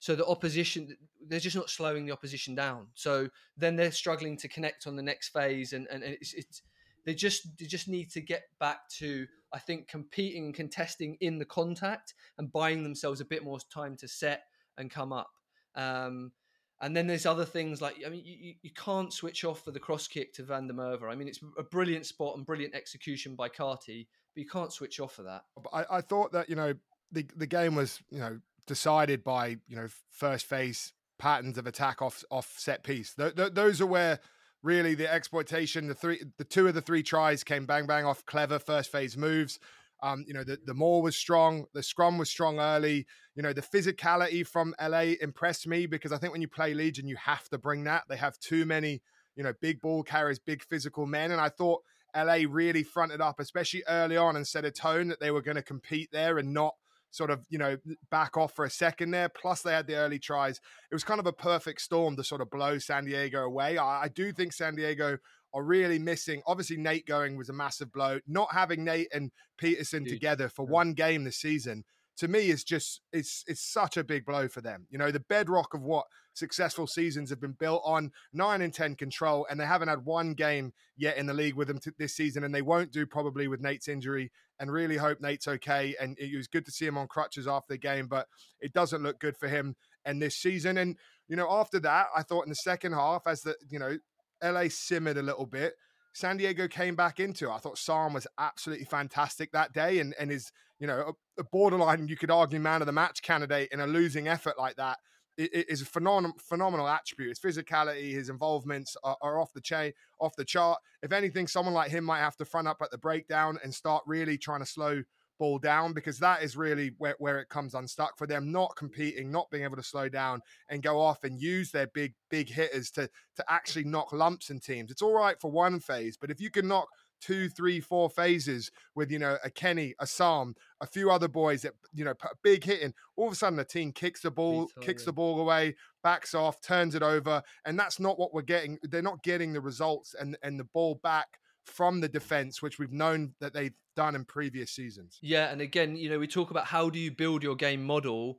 [0.00, 2.88] So the opposition, they're just not slowing the opposition down.
[2.94, 6.62] So then they're struggling to connect on the next phase, and and it's, it's
[7.06, 11.38] they just they just need to get back to I think competing and contesting in
[11.38, 14.44] the contact and buying themselves a bit more time to set
[14.78, 15.30] and come up.
[15.76, 16.32] Um,
[16.80, 19.80] and then there's other things like I mean you, you can't switch off for the
[19.80, 21.10] cross kick to Van der Merwe.
[21.10, 25.00] I mean it's a brilliant spot and brilliant execution by Carty, but you can't switch
[25.00, 25.44] off for that.
[25.72, 26.74] I, I thought that you know
[27.12, 32.00] the the game was you know decided by you know first phase patterns of attack
[32.02, 33.14] off off set piece.
[33.14, 34.20] Th- th- those are where
[34.62, 38.24] really the exploitation, the three, the two of the three tries came bang bang off
[38.26, 39.58] clever first phase moves.
[40.02, 43.06] Um, you know, the, the maul was strong, the scrum was strong early.
[43.34, 47.08] You know, the physicality from LA impressed me because I think when you play Legion,
[47.08, 48.04] you have to bring that.
[48.08, 49.02] They have too many,
[49.36, 51.32] you know, big ball carriers, big physical men.
[51.32, 51.82] And I thought
[52.16, 55.56] LA really fronted up, especially early on, and set a tone that they were going
[55.56, 56.74] to compete there and not
[57.10, 57.76] sort of, you know,
[58.10, 59.28] back off for a second there.
[59.28, 60.60] Plus, they had the early tries.
[60.90, 63.78] It was kind of a perfect storm to sort of blow San Diego away.
[63.78, 65.18] I, I do think San Diego
[65.52, 66.42] are really missing.
[66.46, 68.20] Obviously, Nate going was a massive blow.
[68.26, 69.30] Not having Nate and
[69.60, 71.84] Pietersen together for one game this season
[72.20, 74.86] to me is just it's it's such a big blow for them.
[74.90, 78.94] You know, the bedrock of what successful seasons have been built on nine and ten
[78.94, 82.14] control, and they haven't had one game yet in the league with them t- this
[82.14, 84.30] season, and they won't do probably with Nate's injury.
[84.58, 85.96] And really hope Nate's okay.
[85.98, 88.26] And it was good to see him on crutches after the game, but
[88.60, 89.74] it doesn't look good for him
[90.04, 90.76] and this season.
[90.76, 90.96] And
[91.26, 93.96] you know, after that, I thought in the second half, as the you know,
[94.42, 95.74] LA simmered a little bit.
[96.12, 97.46] San Diego came back into.
[97.48, 97.52] it.
[97.52, 101.44] I thought Sam was absolutely fantastic that day, and and is you know a, a
[101.44, 104.98] borderline you could argue man of the match candidate in a losing effort like that
[105.38, 107.30] i- i- a phenomenal phenomenal attribute.
[107.30, 110.78] His physicality, his involvements are, are off the chain, off the chart.
[111.02, 114.02] If anything, someone like him might have to front up at the breakdown and start
[114.06, 115.02] really trying to slow
[115.40, 119.32] ball down because that is really where, where it comes unstuck for them not competing
[119.32, 122.90] not being able to slow down and go off and use their big big hitters
[122.90, 124.90] to to actually knock lumps in teams.
[124.90, 126.88] It's all right for one phase but if you can knock
[127.22, 131.62] two three four phases with you know a kenny a Sam, a few other boys
[131.62, 134.20] that you know put a big hit in all of a sudden the team kicks
[134.20, 138.34] the ball kicks the ball away backs off turns it over and that's not what
[138.34, 138.78] we're getting.
[138.82, 142.92] They're not getting the results and and the ball back from the defense which we've
[142.92, 146.64] known that they've done in previous seasons Yeah, and again, you know, we talk about
[146.64, 148.38] how do you build your game model,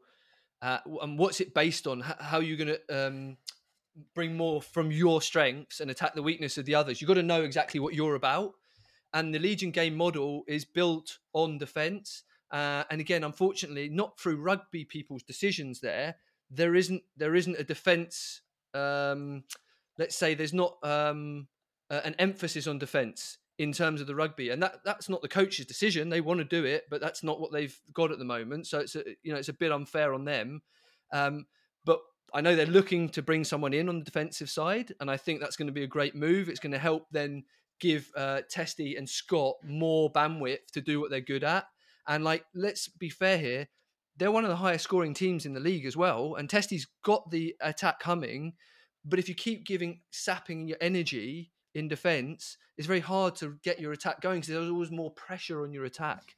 [0.59, 1.99] uh, and what's it based on?
[2.01, 3.37] How are you going to um,
[4.15, 6.99] bring more from your strengths and attack the weakness of the others?
[6.99, 8.53] You've got to know exactly what you're about,
[9.13, 12.23] and the Legion game model is built on defense.
[12.49, 15.79] Uh, and again, unfortunately, not through rugby people's decisions.
[15.79, 16.15] There,
[16.49, 18.41] there isn't there isn't a defense.
[18.73, 19.43] Um,
[19.99, 21.47] let's say there's not um,
[21.91, 25.27] uh, an emphasis on defense in terms of the rugby, and that that's not the
[25.27, 26.09] coach's decision.
[26.09, 28.65] They want to do it, but that's not what they've got at the moment.
[28.65, 30.61] So it's a, you know it's a bit unfair on them.
[31.13, 31.45] Um,
[31.85, 31.99] but
[32.33, 35.41] I know they're looking to bring someone in on the defensive side, and I think
[35.41, 36.49] that's going to be a great move.
[36.49, 37.43] It's going to help then
[37.79, 41.65] give uh, Testy and Scott more bandwidth to do what they're good at.
[42.07, 43.67] And like, let's be fair here,
[44.17, 46.35] they're one of the highest scoring teams in the league as well.
[46.35, 48.53] And Testy's got the attack coming,
[49.05, 53.79] But if you keep giving sapping your energy in defense, it's very hard to get
[53.79, 56.35] your attack going because there's always more pressure on your attack.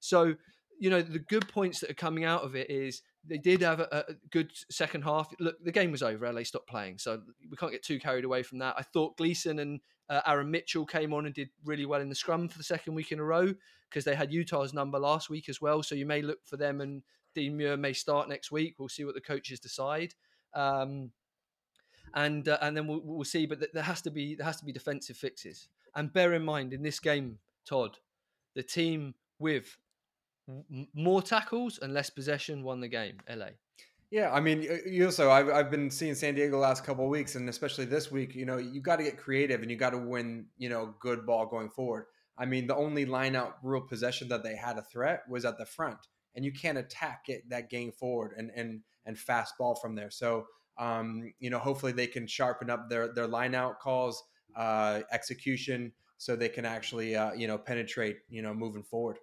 [0.00, 0.34] So,
[0.78, 3.80] you know, the good points that are coming out of it is they did have
[3.80, 5.32] a, a good second half.
[5.38, 6.30] Look, the game was over.
[6.30, 8.74] LA stopped playing, so we can't get too carried away from that.
[8.76, 12.14] I thought Gleeson and uh, Aaron Mitchell came on and did really well in the
[12.14, 13.54] scrum for the second week in a row
[13.88, 15.82] because they had Utah's number last week as well.
[15.82, 17.02] So you may look for them, and
[17.34, 18.74] Dean Muir may start next week.
[18.78, 20.14] We'll see what the coaches decide.
[20.54, 21.12] Um,
[22.14, 23.46] and uh, and then we'll, we'll see.
[23.46, 25.68] But there has to be there has to be defensive fixes.
[25.94, 27.98] And bear in mind in this game, Todd,
[28.54, 29.76] the team with
[30.48, 33.18] m- more tackles and less possession won the game.
[33.28, 33.50] LA.
[34.12, 37.48] Yeah, I mean, you also I've, I've been seeing San Diego last couple weeks, and
[37.48, 38.34] especially this week.
[38.34, 40.46] You know, you got to get creative, and you got to win.
[40.58, 42.04] You know, good ball going forward.
[42.36, 45.56] I mean, the only line out real possession that they had a threat was at
[45.56, 49.76] the front, and you can't attack it that game forward and and and fast ball
[49.76, 50.10] from there.
[50.10, 50.44] So,
[50.82, 54.24] um, you know, hopefully they can sharpen up their their line out calls,
[54.56, 58.18] uh, execution, so they can actually uh, you know penetrate.
[58.28, 59.18] You know, moving forward.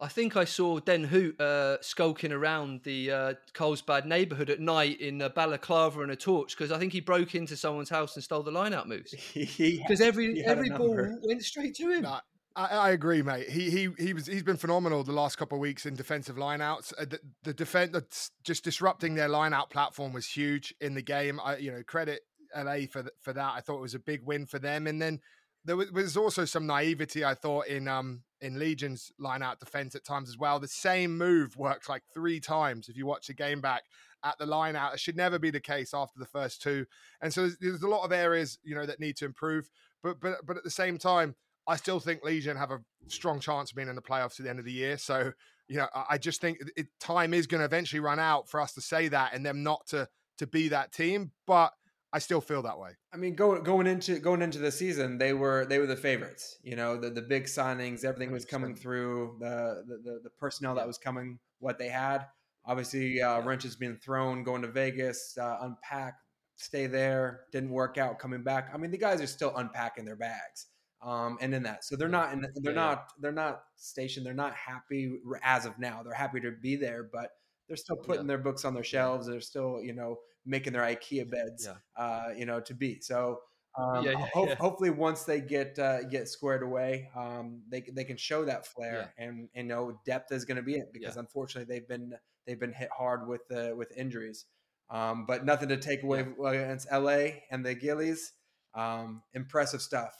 [0.00, 5.00] I think I saw Den Hoot uh, skulking around the uh, Carlsbad neighbourhood at night
[5.00, 8.24] in a balaclava and a torch because I think he broke into someone's house and
[8.24, 9.14] stole the line-out moves.
[9.34, 12.02] Because every every ball went straight to him.
[12.02, 12.18] No,
[12.56, 13.48] I, I, agree, mate.
[13.48, 16.92] He he he was he's been phenomenal the last couple of weeks in defensive lineouts.
[16.96, 21.40] Uh, the, the defense just disrupting their lineout platform was huge in the game.
[21.42, 22.20] I you know credit
[22.56, 23.54] LA for for that.
[23.54, 25.20] I thought it was a big win for them, and then
[25.64, 30.04] there was, was also some naivety I thought in um in Legion's lineout defense at
[30.04, 30.60] times as well.
[30.60, 33.82] The same move worked like three times if you watch the game back
[34.22, 34.94] at the line out.
[34.94, 36.86] It should never be the case after the first two.
[37.20, 39.70] And so there's, there's a lot of areas, you know, that need to improve.
[40.02, 41.34] But but but at the same time,
[41.66, 44.50] I still think Legion have a strong chance of being in the playoffs at the
[44.50, 44.98] end of the year.
[44.98, 45.32] So,
[45.68, 48.60] you know, I, I just think it, time is going to eventually run out for
[48.60, 50.08] us to say that and them not to
[50.38, 51.30] to be that team.
[51.46, 51.72] But
[52.14, 52.90] I still feel that way.
[53.12, 56.58] I mean, going going into going into the season, they were they were the favorites.
[56.62, 59.38] You know, the the big signings, everything was coming through.
[59.40, 62.26] The the the, personnel that was coming, what they had.
[62.66, 66.14] Obviously, uh, wrenches being thrown, going to Vegas, uh, unpack,
[66.54, 68.70] stay there, didn't work out, coming back.
[68.72, 70.68] I mean, the guys are still unpacking their bags.
[71.04, 74.24] Um, and in that, so they're not, in, they're yeah, not, they're not stationed.
[74.24, 76.02] They're not happy as of now.
[76.02, 77.30] They're happy to be there, but
[77.68, 78.28] they're still putting yeah.
[78.28, 79.26] their books on their shelves.
[79.26, 82.02] They're still, you know, making their IKEA beds, yeah.
[82.02, 83.00] uh, you know, to be.
[83.00, 83.40] So
[83.76, 88.44] um, ho- hopefully, once they get uh, get squared away, um, they they can show
[88.44, 92.12] that flair and and know depth is going to be it because unfortunately they've been
[92.46, 94.46] they've been hit hard with uh, with injuries.
[94.90, 98.32] Um, but nothing to take away against LA and the Gillies.
[98.74, 100.14] Um, impressive stuff.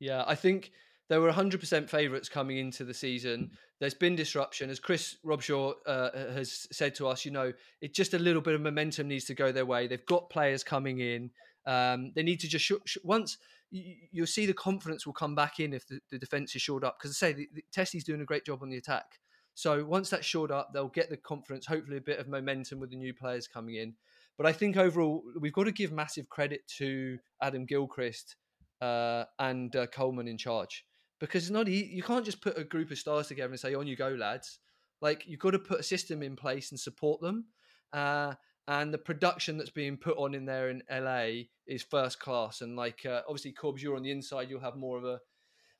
[0.00, 0.70] Yeah, I think
[1.08, 3.50] there were 100% favourites coming into the season.
[3.80, 7.24] There's been disruption, as Chris Robshaw uh, has said to us.
[7.24, 9.86] You know, it just a little bit of momentum needs to go their way.
[9.86, 11.30] They've got players coming in.
[11.66, 13.38] Um, they need to just sh- sh- once
[13.70, 16.84] you, you'll see the confidence will come back in if the, the defense is shored
[16.84, 16.98] up.
[16.98, 19.18] Because I say the, the, Testy's doing a great job on the attack.
[19.54, 21.66] So once that's shored up, they'll get the confidence.
[21.66, 23.94] Hopefully, a bit of momentum with the new players coming in.
[24.36, 28.36] But I think overall, we've got to give massive credit to Adam Gilchrist
[28.80, 30.84] uh, and uh, Coleman in charge
[31.20, 33.86] because it's not you can't just put a group of stars together and say on
[33.86, 34.60] you go lads.
[35.00, 37.46] Like you've got to put a system in place and support them
[37.92, 38.34] uh,
[38.66, 42.76] and the production that's being put on in there in LA is first class and
[42.76, 45.20] like uh, obviously Corbs you're on the inside you'll have more of a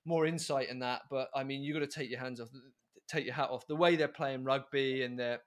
[0.04, 2.48] more insight in that but I mean you've got to take your hands off
[3.08, 3.66] take your hat off.
[3.66, 5.40] The way they're playing rugby and they're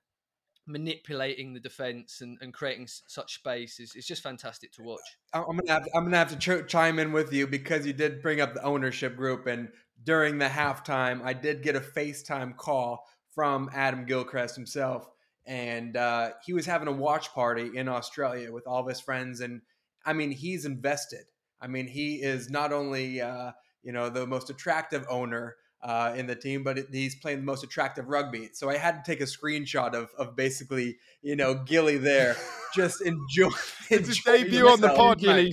[0.67, 4.99] manipulating the defense and, and creating such space is, is just fantastic to watch.
[5.33, 8.21] I'm gonna have I'm gonna have to ch- chime in with you because you did
[8.21, 9.69] bring up the ownership group, and
[10.03, 15.09] during the halftime, I did get a FaceTime call from Adam Gilchrist himself,
[15.45, 19.41] and uh, he was having a watch party in Australia with all of his friends,
[19.41, 19.61] and
[20.05, 21.25] I mean he's invested.
[21.59, 23.51] I mean he is not only uh,
[23.83, 27.45] you know the most attractive owner uh, in the team, but it, he's playing the
[27.45, 28.49] most attractive rugby.
[28.53, 32.35] So I had to take a screenshot of, of basically, you know, Gilly there,
[32.75, 33.49] just enjoy.
[33.89, 35.45] it's his debut on the pod, on, he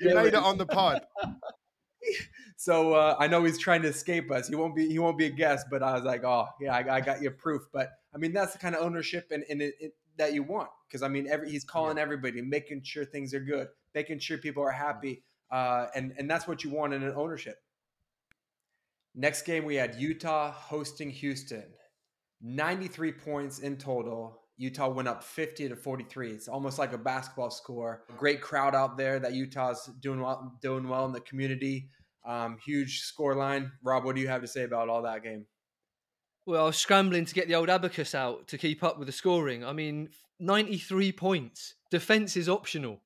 [0.00, 1.02] made it on the pod.
[2.56, 4.48] so uh, I know he's trying to escape us.
[4.48, 4.88] He won't be.
[4.88, 5.66] He won't be a guest.
[5.70, 7.62] But I was like, oh yeah, I, I got your proof.
[7.72, 10.68] But I mean, that's the kind of ownership and, and it, it, that you want
[10.88, 12.02] because I mean, every he's calling yeah.
[12.02, 16.46] everybody, making sure things are good, making sure people are happy, uh, and and that's
[16.46, 17.58] what you want in an ownership.
[19.14, 21.64] Next game, we had Utah hosting Houston.
[22.40, 24.40] 93 points in total.
[24.56, 26.30] Utah went up 50 to 43.
[26.30, 28.04] It's almost like a basketball score.
[28.16, 31.88] Great crowd out there that Utah's doing well, doing well in the community.
[32.26, 33.72] Um, huge score line.
[33.82, 35.46] Rob, what do you have to say about all that game?
[36.46, 39.12] Well, I was scrambling to get the old abacus out to keep up with the
[39.12, 39.64] scoring.
[39.64, 40.08] I mean,
[40.40, 43.00] 93 points defense is optional.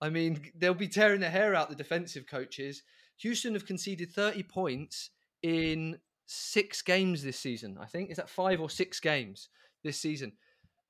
[0.00, 2.82] I mean, they'll be tearing their hair out, the defensive coaches.
[3.18, 5.10] Houston have conceded 30 points
[5.42, 7.78] in six games this season.
[7.80, 9.48] I think is that five or six games
[9.84, 10.32] this season.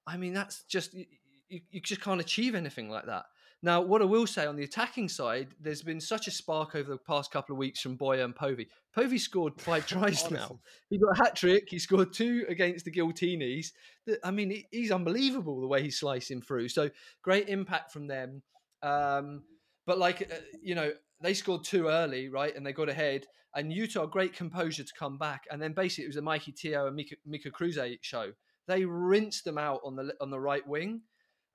[0.07, 3.25] I mean, that's just you, you just can't achieve anything like that.
[3.65, 6.91] Now, what I will say on the attacking side, there's been such a spark over
[6.91, 8.67] the past couple of weeks from Boyer and Povey.
[8.93, 10.59] Povey scored five tries now.
[10.91, 11.69] He got a hat trick.
[11.71, 13.71] He scored two against the Giltinis.
[14.25, 16.71] I mean, he's unbelievable the way he's slicing through.
[16.71, 16.91] So
[17.23, 18.43] great impact from them.
[18.83, 19.45] Um,
[19.87, 23.27] but like uh, you know, they scored two early, right, and they got ahead.
[23.55, 25.45] And Utah, great composure to come back.
[25.51, 28.33] And then basically it was a Mikey Te'o and Mika, Mika Kruse show.
[28.67, 31.03] They rinsed them out on the on the right wing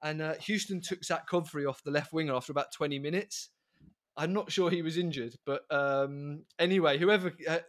[0.04, 3.50] and uh, Houston took Zach Godfrey off the left winger after about 20 minutes.
[4.16, 7.60] I'm not sure he was injured, but um, anyway, whoever uh,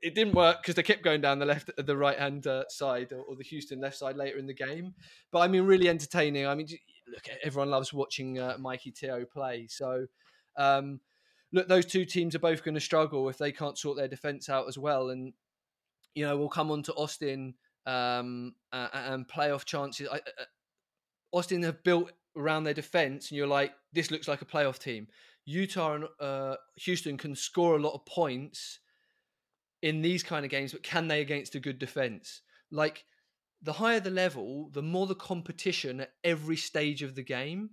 [0.00, 3.12] it didn't work because they kept going down the left, the right hand uh, side
[3.12, 4.94] or, or, the Houston left side later in the game.
[5.32, 6.46] But I mean, really entertaining.
[6.46, 6.68] I mean,
[7.08, 9.66] look, everyone loves watching uh, Mikey Te'o play.
[9.68, 10.06] So,
[10.56, 11.00] um,
[11.52, 14.48] look, those two teams are both going to struggle if they can't sort their defense
[14.48, 15.10] out as well.
[15.10, 15.32] And
[16.14, 17.54] you know, we'll come on to Austin
[17.86, 20.08] um, and playoff chances.
[20.10, 20.20] I,
[21.32, 25.08] Austin have built around their defense, and you're like, this looks like a playoff team.
[25.44, 28.80] Utah and uh, Houston can score a lot of points
[29.82, 32.42] in these kind of games, but can they against a good defense?
[32.70, 33.04] Like
[33.62, 37.70] the higher the level, the more the competition at every stage of the game.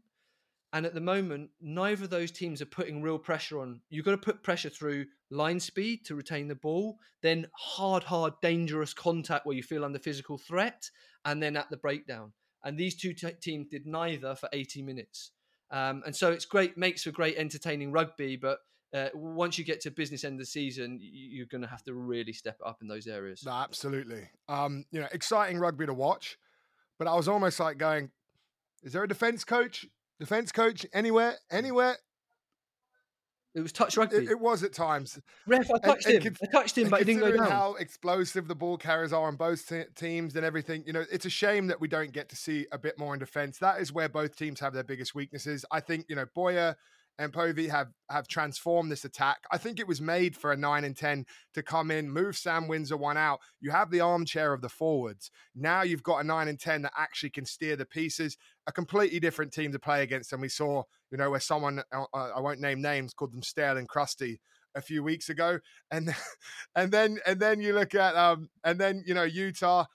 [0.75, 3.81] And at the moment, neither of those teams are putting real pressure on.
[3.89, 8.33] You've got to put pressure through line speed to retain the ball, then hard, hard,
[8.41, 10.89] dangerous contact where you feel under physical threat,
[11.23, 12.33] and then at the breakdown
[12.65, 15.31] and these two t- teams did neither for 80 minutes.
[15.71, 18.59] Um, and so it's great, makes for great entertaining rugby, but
[18.93, 21.93] uh, once you get to business end of the season, you're going to have to
[21.93, 23.43] really step up in those areas.
[23.45, 24.29] No, absolutely.
[24.49, 26.37] Um, you know, exciting rugby to watch,
[26.97, 28.09] but I was almost like going,
[28.83, 29.85] "Is there a defense coach?
[30.19, 31.35] Defense coach anywhere?
[31.51, 31.97] Anywhere?
[33.55, 34.17] It was touch rugby.
[34.17, 35.17] It, it was at times.
[35.47, 36.35] Ref, I touched and, him.
[36.41, 37.49] And I touched him, but he didn't go down.
[37.49, 40.83] How explosive the ball carriers are on both te- teams and everything.
[40.85, 43.19] You know, it's a shame that we don't get to see a bit more in
[43.19, 43.57] defence.
[43.59, 45.63] That is where both teams have their biggest weaknesses.
[45.71, 46.75] I think you know Boyer
[47.17, 49.37] and Povey have have transformed this attack.
[49.51, 52.67] I think it was made for a nine and ten to come in, move Sam
[52.67, 53.39] Windsor one out.
[53.61, 55.31] You have the armchair of the forwards.
[55.55, 58.37] Now you've got a nine and ten that actually can steer the pieces.
[58.67, 60.33] A completely different team to play against.
[60.33, 63.43] And we saw, you know, where someone uh, uh I won't name names called them
[63.43, 64.39] stale and crusty
[64.75, 65.59] a few weeks ago,
[65.91, 66.13] and
[66.75, 69.85] and then and then you look at um and then you know Utah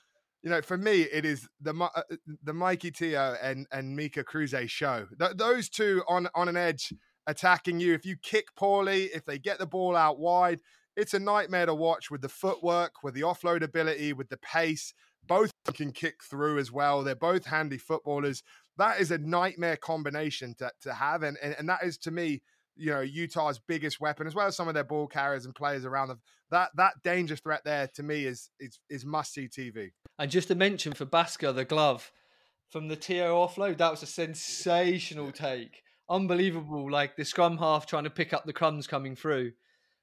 [0.43, 2.03] you know, for me, it is the uh,
[2.43, 5.07] the Mikey Te'o and and Mika Kruse show.
[5.19, 6.95] Th- those two on on an edge
[7.27, 7.95] attacking you.
[7.95, 10.61] If you kick poorly, if they get the ball out wide,
[10.97, 14.93] it's a nightmare to watch with the footwork, with the offload ability, with the pace.
[15.27, 17.03] Both can kick through as well.
[17.03, 18.43] They're both handy footballers.
[18.77, 21.23] That is a nightmare combination to, to have.
[21.23, 22.43] And, and, and that is, to me,
[22.77, 25.85] you know, Utah's biggest weapon, as well as some of their ball carriers and players
[25.85, 26.21] around them.
[26.51, 29.91] That that danger threat there, to me, is is, is must see TV.
[30.19, 32.11] And just to mention for Basker, the glove
[32.71, 36.91] from the Te'o offload, that was a sensational take unbelievable.
[36.91, 39.53] Like the scrum half trying to pick up the crumbs coming through,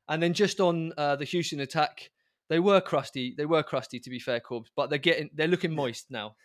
[0.09, 2.09] and then just on uh, the Houston attack,
[2.49, 3.35] they were crusty.
[3.37, 6.35] They were crusty to be fair, Corbs, but they're getting they're looking moist now.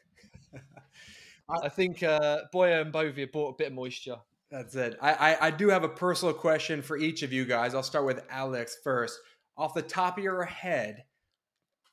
[1.62, 4.16] I think uh, Boyer and Povey brought a bit of moisture.
[4.50, 4.98] That's it.
[5.00, 7.74] I, I, I do have a personal question for each of you guys.
[7.74, 9.18] I'll start with Alex first.
[9.56, 11.04] Off the top of your head,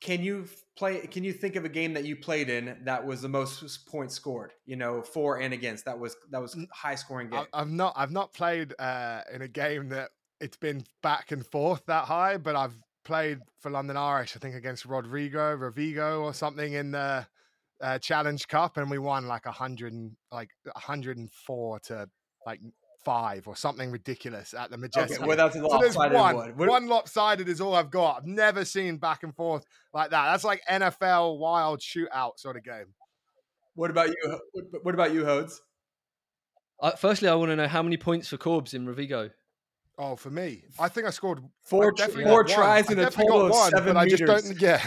[0.00, 0.46] can you
[0.76, 1.00] play?
[1.06, 4.14] Can you think of a game that you played in that was the most points
[4.14, 4.52] scored?
[4.64, 5.84] You know, for and against.
[5.84, 7.44] That was that was high scoring game.
[7.52, 11.84] I've not I've not played uh, in a game that it's been back and forth
[11.86, 14.36] that high, but I've played for London Irish.
[14.36, 17.26] I think against Rodrigo Rovigo or something in the
[17.82, 19.94] uh, Challenge Cup, and we won like a hundred
[20.32, 22.08] like hundred and four to
[22.46, 22.60] like
[23.04, 25.16] five or something ridiculous at the Madejski.
[25.16, 26.36] Okay, well, that's a lopsided so one.
[26.56, 26.68] One.
[26.68, 28.18] one lopsided is all I've got.
[28.18, 30.30] I've never seen back and forth like that.
[30.30, 32.94] That's like NFL wild shootout sort of game.
[33.74, 34.38] What about you?
[34.82, 35.60] What about you, Hodes?
[36.80, 39.30] Uh, firstly, I want to know how many points for Corbs in Rovigo.
[39.98, 43.50] Oh, for me, I think I scored four, I four tries in a total of
[43.50, 44.22] one, seven but meters.
[44.22, 44.60] I just don't.
[44.60, 44.86] Yeah,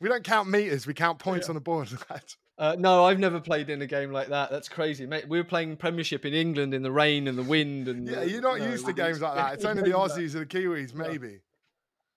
[0.00, 0.86] we don't count meters.
[0.86, 1.50] We count points yeah.
[1.50, 1.88] on the board.
[2.58, 4.50] Uh, no, I've never played in a game like that.
[4.50, 5.28] That's crazy, mate.
[5.28, 8.42] We were playing Premiership in England in the rain and the wind, and yeah, you're
[8.42, 9.54] not no, used to games like that.
[9.54, 11.38] It's only the Aussies and the Kiwis, maybe.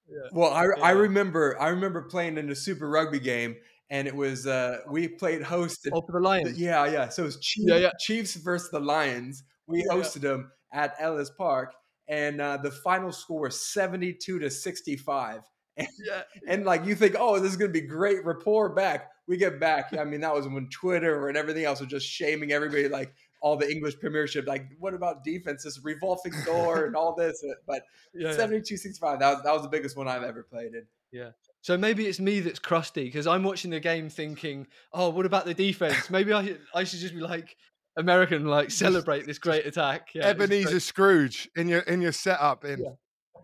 [0.09, 0.29] Yeah.
[0.31, 3.55] Well, I, I remember I remember playing in a Super Rugby game,
[3.91, 5.87] and it was uh, we played host.
[5.93, 6.59] Oh, for the Lions.
[6.59, 7.09] Yeah, yeah.
[7.09, 7.91] So it was Chiefs, yeah, yeah.
[7.99, 9.43] Chiefs versus the Lions.
[9.67, 11.73] We hosted them at Ellis Park,
[12.07, 15.41] and uh, the final score was seventy-two to sixty-five.
[15.77, 16.23] And, yeah.
[16.49, 19.09] and like you think, oh, this is gonna be great rapport back.
[19.25, 19.93] We get back.
[19.97, 22.89] I mean, that was when Twitter and everything else was just shaming everybody.
[22.89, 24.47] Like, all the English Premiership.
[24.47, 25.63] Like, what about defense?
[25.63, 27.43] This revolving door and all this.
[27.43, 30.73] Uh, but Yeah, 72 65, that was, that was the biggest one I've ever played
[30.73, 30.85] in.
[31.11, 31.31] Yeah.
[31.61, 35.45] So maybe it's me that's crusty because I'm watching the game thinking, "Oh, what about
[35.45, 36.09] the defense?
[36.09, 37.55] Maybe I I should just be like
[37.97, 40.81] American, like celebrate this great attack." Yeah, Ebenezer great.
[40.81, 42.89] Scrooge in your in your setup in yeah,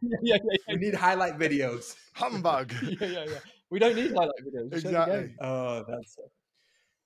[0.22, 1.96] yeah, yeah, We need highlight videos.
[2.14, 2.74] humbug.
[2.82, 3.40] yeah, yeah, yeah.
[3.70, 4.72] We don't need highlight videos.
[4.72, 5.36] we show exactly.
[5.42, 6.18] Oh, that's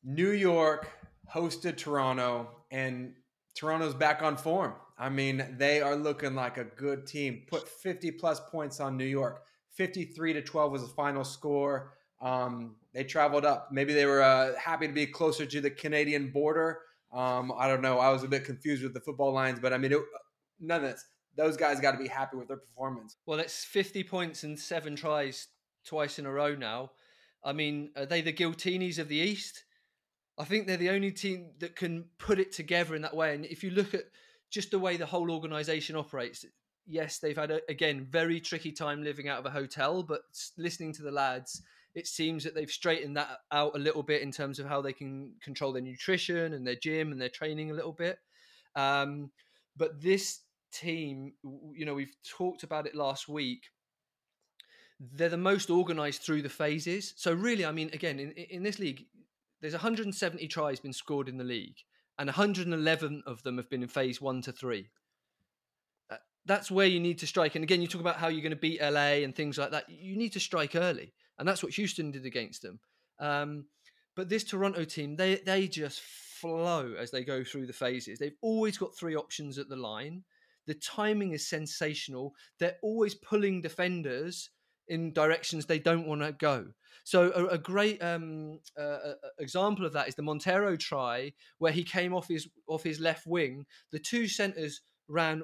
[0.04, 0.88] New York
[1.34, 3.14] hosted Toronto, and
[3.56, 4.74] Toronto's back on form.
[4.98, 7.44] I mean, they are looking like a good team.
[7.48, 9.44] Put 50 plus points on New York.
[9.74, 11.94] 53 to 12 was the final score.
[12.22, 13.70] Um, they traveled up.
[13.72, 16.80] Maybe they were uh, happy to be closer to the Canadian border.
[17.12, 18.00] Um, I don't know.
[18.00, 20.00] I was a bit confused with the football lines, but I mean, it,
[20.60, 21.04] none of this.
[21.38, 23.16] Those guys got to be happy with their performance.
[23.26, 25.48] Well, it's 50 points and seven tries
[25.86, 26.92] twice in a row now.
[27.44, 29.64] I mean, are they the Giltinis of the East?
[30.38, 33.36] I think they're the only team that can put it together in that way.
[33.36, 34.06] And if you look at
[34.50, 36.46] just the way the whole organization operates,
[36.86, 40.04] yes, they've had a, again very tricky time living out of a hotel.
[40.04, 40.22] But
[40.58, 41.62] listening to the lads,
[41.96, 44.94] it seems that they've straightened that out a little bit in terms of how they
[44.94, 48.18] can control their nutrition and their gym and their training a little bit.
[48.76, 49.32] Um,
[49.76, 50.42] but this
[50.72, 51.34] team,
[51.74, 53.66] you know, we've talked about it last week.
[55.00, 57.14] They're the most organized through the phases.
[57.18, 59.06] So really, I mean, again, in, in this league,
[59.62, 61.78] there's 170 tries been scored in the league,
[62.18, 64.90] and 111 of them have been in phase one to three.
[66.10, 67.56] Uh, That's where you need to strike.
[67.56, 69.90] And again, you talk about how you're going to beat LA and things like that.
[69.90, 72.80] You need to strike early, and that's what Houston did against them.
[73.20, 73.66] Um,
[74.16, 78.20] but this Toronto team, they they just flow as they go through the phases.
[78.20, 80.24] They've always got three options at the line.
[80.68, 82.34] The timing is sensational.
[82.60, 84.50] They're always pulling defenders
[84.88, 86.68] in directions they don't want to go.
[87.04, 91.84] So a, a great um, uh, example of that is the Montero try, where he
[91.84, 93.66] came off his off his left wing.
[93.92, 95.44] The two centres ran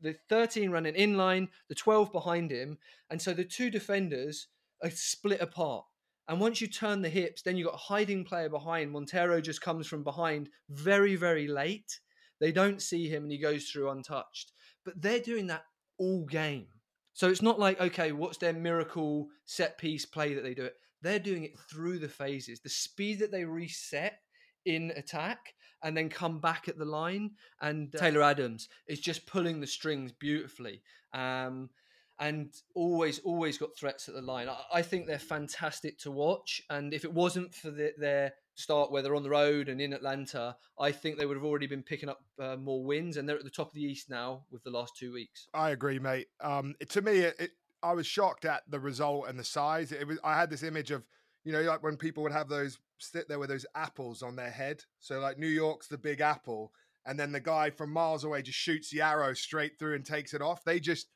[0.00, 2.78] the 13 ran an inline, the 12 behind him,
[3.10, 4.48] and so the two defenders
[4.82, 5.84] are split apart.
[6.28, 8.90] And once you turn the hips, then you've got a hiding player behind.
[8.90, 12.00] Montero just comes from behind very, very late.
[12.40, 14.52] They don't see him and he goes through untouched.
[14.84, 15.64] But they're doing that
[15.98, 16.66] all game.
[17.14, 20.74] So it's not like, okay, what's their miracle set piece play that they do it?
[21.02, 22.60] They're doing it through the phases.
[22.60, 24.20] The speed that they reset
[24.64, 27.32] in attack and then come back at the line.
[27.60, 30.82] And uh, Taylor Adams is just pulling the strings beautifully.
[31.14, 31.70] Um,
[32.18, 34.48] and always, always got threats at the line.
[34.48, 36.62] I, I think they're fantastic to watch.
[36.70, 39.92] And if it wasn't for the, their start where they're on the road and in
[39.92, 43.16] Atlanta, I think they would have already been picking up uh, more wins.
[43.16, 45.46] And they're at the top of the East now with the last two weeks.
[45.54, 46.26] I agree, mate.
[46.40, 47.50] Um, it- to me, it, it,
[47.82, 49.92] I was shocked at the result and the size.
[49.92, 50.18] It was.
[50.24, 51.04] I had this image of,
[51.44, 54.50] you know, like when people would have those sit there with those apples on their
[54.50, 54.82] head.
[54.98, 56.72] So like New York's the big apple,
[57.04, 60.32] and then the guy from miles away just shoots the arrow straight through and takes
[60.34, 60.64] it off.
[60.64, 61.08] They just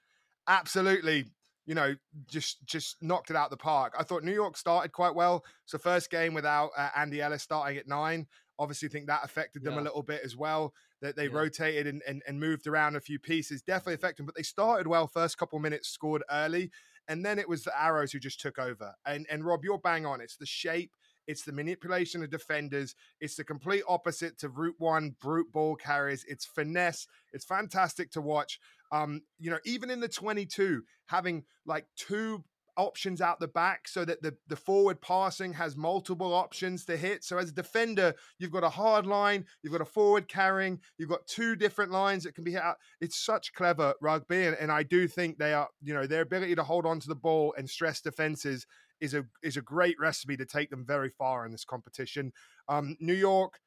[0.46, 1.26] absolutely,
[1.66, 1.94] you know,
[2.26, 3.94] just just knocked it out the park.
[3.98, 5.44] I thought New York started quite well.
[5.66, 8.26] So first game without uh, Andy Ellis starting at nine.
[8.58, 10.74] Obviously, think that affected them a little bit as well.
[11.00, 11.38] That they Yeah.
[11.38, 14.26] rotated and, and, and moved around a few pieces, definitely affected them.
[14.26, 15.06] But they started well.
[15.06, 16.70] First couple minutes scored early,
[17.08, 18.94] and then it was the Arrows who just took over.
[19.06, 20.20] And and Rob, you're bang on.
[20.20, 20.94] It's the shape.
[21.26, 22.96] It's the manipulation of defenders.
[23.20, 26.24] It's the complete opposite to Route One brute ball carriers.
[26.28, 27.06] It's finesse.
[27.32, 28.58] It's fantastic to watch.
[28.92, 32.44] Um, you know, even in the 22, having like two
[32.76, 37.22] options out the back so that the, the forward passing has multiple options to hit.
[37.22, 41.08] So as a defender, you've got a hard line, you've got a forward carrying, you've
[41.08, 42.76] got two different lines that can be hit out.
[43.00, 44.46] It's such clever rugby.
[44.46, 47.08] And, and I do think they are, you know, their ability to hold on to
[47.08, 48.66] the ball and stress defenses
[49.00, 52.32] is a is a great recipe to take them very far in this competition.
[52.68, 53.58] Um, New York,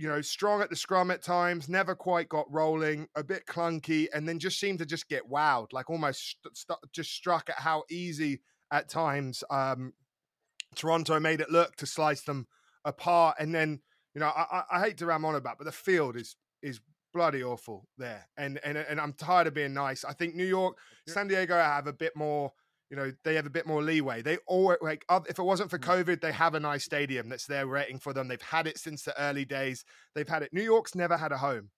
[0.00, 4.06] you know, strong at the scrum at times, never quite got rolling, a bit clunky,
[4.14, 7.58] and then just seemed to just get wowed, like almost st- st- just struck at
[7.58, 8.40] how easy
[8.72, 9.92] at times um,
[10.74, 12.46] Toronto made it look to slice them
[12.82, 13.36] apart.
[13.38, 13.80] And then,
[14.14, 16.80] you know, I, I, I hate to ram on about, but the field is is
[17.12, 20.02] bloody awful there, and and and I'm tired of being nice.
[20.02, 20.78] I think New York,
[21.08, 22.52] San Diego have a bit more.
[22.90, 24.20] You know, they have a bit more leeway.
[24.20, 26.04] They all like if it wasn't for mm.
[26.04, 28.26] COVID, they have a nice stadium that's there waiting for them.
[28.26, 29.84] They've had it since the early days.
[30.14, 30.52] They've had it.
[30.52, 31.70] New York's never had a home.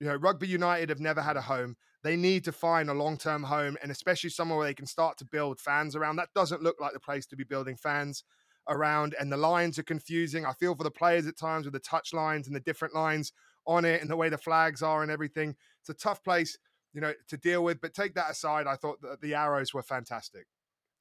[0.00, 1.76] You know, Rugby United have never had a home.
[2.02, 5.26] They need to find a long-term home, and especially somewhere where they can start to
[5.26, 6.16] build fans around.
[6.16, 8.24] That doesn't look like the place to be building fans
[8.68, 9.14] around.
[9.20, 10.46] And the lines are confusing.
[10.46, 13.32] I feel for the players at times with the touch lines and the different lines
[13.66, 15.54] on it, and the way the flags are and everything.
[15.80, 16.56] It's a tough place,
[16.92, 17.80] you know, to deal with.
[17.80, 20.46] But take that aside, I thought that the arrows were fantastic.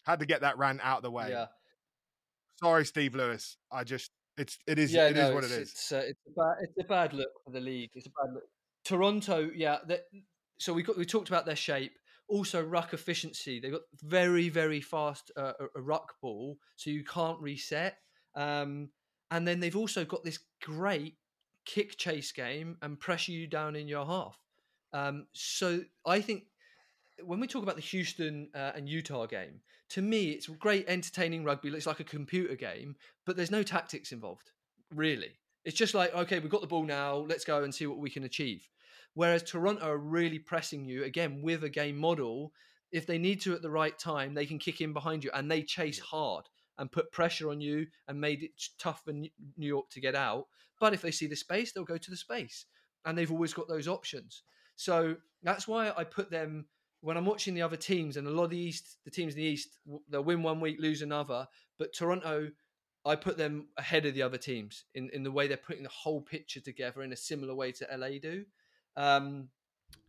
[0.05, 1.29] Had to get that rant out of the way.
[1.29, 1.47] Yeah.
[2.59, 3.57] Sorry, Steve Lewis.
[3.71, 5.71] I just It's it is yeah, it no, is what it it's, is.
[5.71, 7.91] It's, uh, it's a bad it's a bad look for the league.
[7.93, 8.43] It's a bad look.
[8.85, 9.77] Toronto, yeah.
[10.57, 11.91] so we got we talked about their shape.
[12.27, 13.59] Also, ruck efficiency.
[13.59, 17.97] They've got very very fast uh, a, a ruck ball, so you can't reset.
[18.35, 18.89] Um,
[19.31, 21.15] and then they've also got this great
[21.65, 24.37] kick chase game and pressure you down in your half.
[24.93, 26.43] Um, so I think
[27.23, 31.43] when we talk about the Houston uh, and Utah game, to me it's great entertaining
[31.43, 31.69] rugby.
[31.69, 34.51] It's like a computer game, but there's no tactics involved,
[34.93, 35.37] really.
[35.65, 38.09] It's just like, okay, we've got the ball now, let's go and see what we
[38.09, 38.67] can achieve.
[39.13, 42.53] Whereas Toronto are really pressing you again with a game model.
[42.91, 45.49] If they need to at the right time, they can kick in behind you and
[45.49, 46.45] they chase hard
[46.77, 50.47] and put pressure on you and made it tough for New York to get out.
[50.79, 52.65] But if they see the space, they'll go to the space.
[53.05, 54.43] And they've always got those options.
[54.79, 56.65] So that's why I put them
[57.01, 59.41] when I'm watching the other teams and a lot of the East, the teams in
[59.41, 59.77] the East,
[60.07, 61.49] they'll win one week, lose another.
[61.77, 62.49] But Toronto,
[63.05, 65.89] I put them ahead of the other teams in, in the way they're putting the
[65.89, 68.45] whole picture together in a similar way to LA do.
[68.95, 69.49] Um,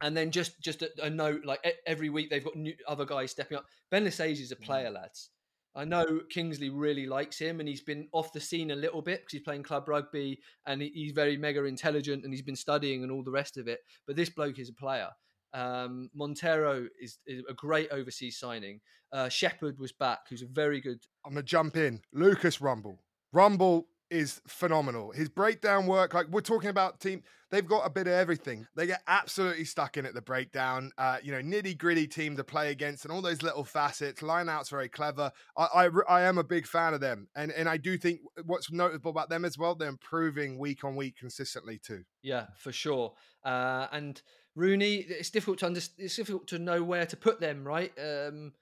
[0.00, 3.32] and then just just a, a note, like every week they've got new other guys
[3.32, 3.66] stepping up.
[3.90, 5.30] Ben Lesage is a player, lads.
[5.74, 9.20] I know Kingsley really likes him, and he's been off the scene a little bit
[9.20, 13.12] because he's playing club rugby and he's very mega intelligent and he's been studying and
[13.12, 13.80] all the rest of it.
[14.06, 15.10] But this bloke is a player.
[15.54, 18.80] Um, Montero is, is a great overseas signing.
[19.12, 20.98] Uh, Shepard was back, who's a very good.
[21.24, 22.00] I'm gonna jump in.
[22.12, 22.98] Lucas Rumball.
[23.34, 25.12] Rumball is phenomenal.
[25.12, 28.66] His breakdown work, like we're talking about team, they've got a bit of everything.
[28.74, 30.92] They get absolutely stuck in at the breakdown.
[30.98, 34.22] Uh, you know, nitty gritty team to play against, and all those little facets.
[34.22, 35.30] Line out's very clever.
[35.56, 38.70] I, I I am a big fan of them, and and I do think what's
[38.72, 42.04] notable about them as well, they're improving week on week consistently too.
[42.22, 43.14] Yeah, for sure.
[43.44, 44.20] Uh, and
[44.56, 46.04] RUNY, it's difficult to understand.
[46.04, 47.92] It's difficult to know where to put them, right?
[47.98, 48.52] Um,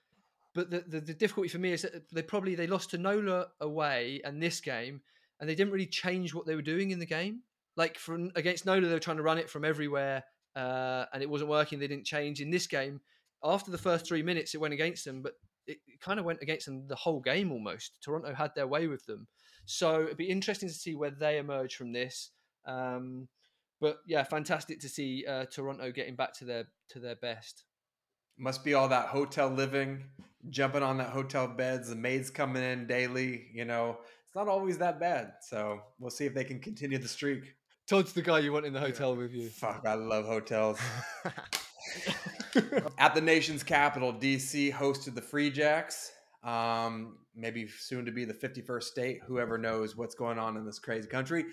[0.54, 3.48] but the, the the difficulty for me is that they probably they lost to Nola
[3.60, 5.02] away and this game,
[5.40, 7.40] and they didn't really change what they were doing in the game.
[7.76, 10.24] Like from against Nola, they were trying to run it from everywhere,
[10.56, 11.78] uh, and it wasn't working.
[11.78, 13.00] They didn't change in this game.
[13.44, 15.34] After the first three minutes, it went against them, but
[15.66, 17.98] it, it kind of went against them the whole game almost.
[18.02, 19.28] Toronto had their way with them,
[19.64, 22.30] so it'd be interesting to see where they emerge from this.
[22.66, 23.28] Um,
[23.80, 27.64] but yeah, fantastic to see uh, Toronto getting back to their to their best.
[28.36, 30.04] Must be all that hotel living,
[30.48, 33.46] jumping on that hotel beds, the maids coming in daily.
[33.52, 33.98] You know,
[34.38, 35.32] not always that bad.
[35.40, 37.56] So we'll see if they can continue the streak.
[37.88, 39.48] Todd's the guy you want in the hotel with you.
[39.48, 40.78] Fuck, I love hotels.
[42.98, 46.12] At the nation's capital, DC hosted the Free Jacks.
[46.44, 49.20] Um, maybe soon to be the 51st state.
[49.26, 51.46] Whoever knows what's going on in this crazy country.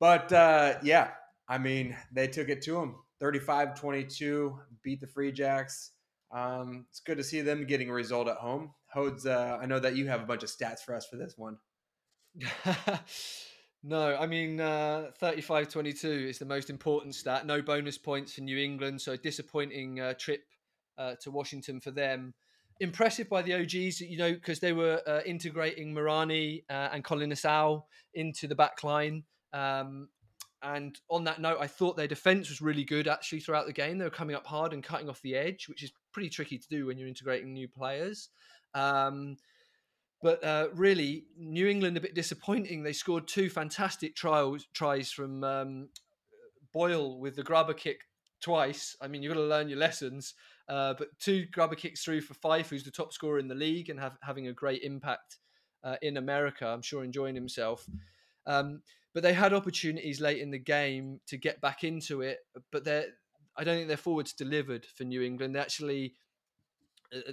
[0.00, 1.10] But uh, yeah,
[1.48, 5.92] I mean, they took it to them 35 22, beat the Free Jacks.
[6.32, 8.72] Um, it's good to see them getting a result at home.
[8.92, 11.34] Hodes, uh, I know that you have a bunch of stats for us for this
[11.36, 11.56] one.
[13.82, 17.46] no, I mean, uh, 35 22 is the most important stat.
[17.46, 19.00] No bonus points for New England.
[19.00, 20.44] So, disappointing uh, trip
[20.98, 22.34] uh, to Washington for them.
[22.80, 27.28] Impressive by the OGs, you know, because they were uh, integrating Marani uh, and Colin
[27.28, 27.82] Nassau
[28.14, 29.24] into the back line.
[29.52, 30.08] Um,
[30.62, 33.98] and on that note, I thought their defense was really good actually throughout the game.
[33.98, 36.68] They were coming up hard and cutting off the edge, which is pretty tricky to
[36.68, 38.28] do when you're integrating new players.
[38.74, 39.36] Um,
[40.22, 42.82] but uh, really, New England a bit disappointing.
[42.82, 45.88] They scored two fantastic trials tries from um,
[46.72, 48.00] Boyle with the grubber kick
[48.40, 48.96] twice.
[49.00, 50.34] I mean, you've got to learn your lessons.
[50.68, 53.90] Uh, but two grubber kicks through for Fife, who's the top scorer in the league
[53.90, 55.38] and have, having a great impact
[55.82, 56.66] uh, in America.
[56.66, 57.84] I'm sure enjoying himself.
[58.46, 58.82] Um,
[59.12, 62.38] but they had opportunities late in the game to get back into it.
[62.70, 62.86] But
[63.56, 65.54] I don't think their forwards delivered for New England.
[65.54, 66.14] They actually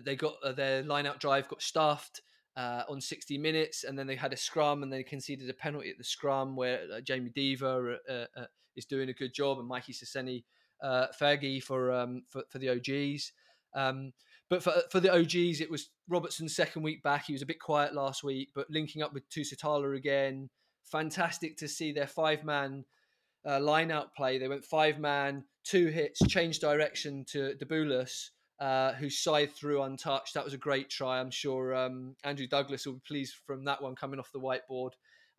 [0.04, 2.22] they got uh, their line out drive got stuffed
[2.58, 5.90] uh, on 60 minutes, and then they had a scrum, and they conceded a penalty
[5.90, 8.26] at the scrum where uh, Jamie Deaver uh,
[8.76, 10.44] is doing a good job, and Mikey Saseni
[10.82, 13.32] uh, Fergie for, um, for for the OGs.
[13.76, 14.14] Um,
[14.50, 17.26] but for for the OGs, it was Robertson's second week back.
[17.26, 20.50] He was a bit quiet last week, but linking up with Tusitala again.
[20.86, 22.84] Fantastic to see their five man
[23.46, 24.40] uh, line out play.
[24.40, 30.34] They went five man, two hits, changed direction to Debulus, uh, who scythed through untouched.
[30.34, 31.20] That was a great try.
[31.20, 34.92] I'm sure um, Andrew Douglas will be pleased from that one coming off the whiteboard.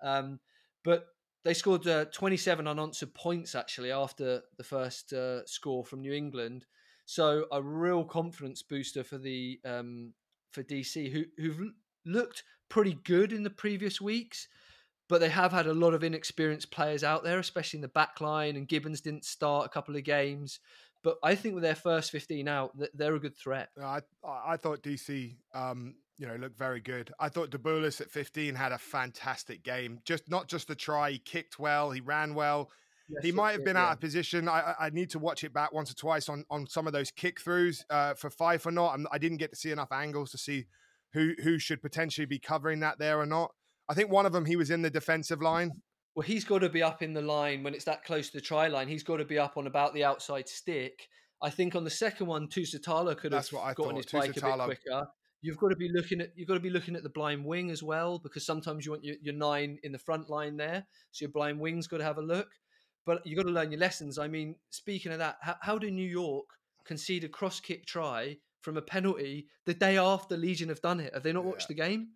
[0.02, 0.40] Um,
[0.84, 1.06] but
[1.44, 6.66] they scored uh, 27 unanswered points actually after the first uh, score from New England.
[7.06, 10.12] So a real confidence booster for the um,
[10.52, 11.72] for DC, who who've
[12.06, 14.48] looked pretty good in the previous weeks,
[15.08, 18.20] but they have had a lot of inexperienced players out there, especially in the back
[18.20, 18.56] line.
[18.56, 20.60] And Gibbons didn't start a couple of games,
[21.02, 23.70] But I think with their first 15 out, they're a good threat.
[23.82, 27.10] I I thought DC, um, you know, looked very good.
[27.18, 30.00] I thought Deboulis at 15 had a fantastic game.
[30.04, 32.70] Just not just the try, he kicked well, he ran well.
[33.08, 33.86] Yes, he might have been yeah.
[33.86, 34.48] out of position.
[34.48, 37.10] I, I need to watch it back once or twice on, on some of those
[37.10, 38.94] kick throughs uh, for five or not.
[38.94, 40.66] I'm, I did not get to see enough angles to see
[41.12, 43.52] who who should potentially be covering that there or not.
[43.88, 45.72] I think one of them he was in the defensive line.
[46.14, 48.40] Well, he's got to be up in the line when it's that close to the
[48.40, 48.88] try line.
[48.88, 51.08] He's got to be up on about the outside stick.
[51.42, 54.42] I think on the second one, Tusitala could have got gotten his bike a bit
[54.42, 55.06] quicker.
[55.42, 57.70] You've got to be looking at you've got to be looking at the blind wing
[57.70, 61.22] as well because sometimes you want your, your nine in the front line there, so
[61.22, 62.48] your blind wing's got to have a look.
[63.06, 64.18] But you've got to learn your lessons.
[64.18, 66.44] I mean, speaking of that, how, how did New York
[66.84, 71.14] concede a cross kick try from a penalty the day after Legion have done it?
[71.14, 71.50] Have they not yeah.
[71.50, 72.08] watched the game?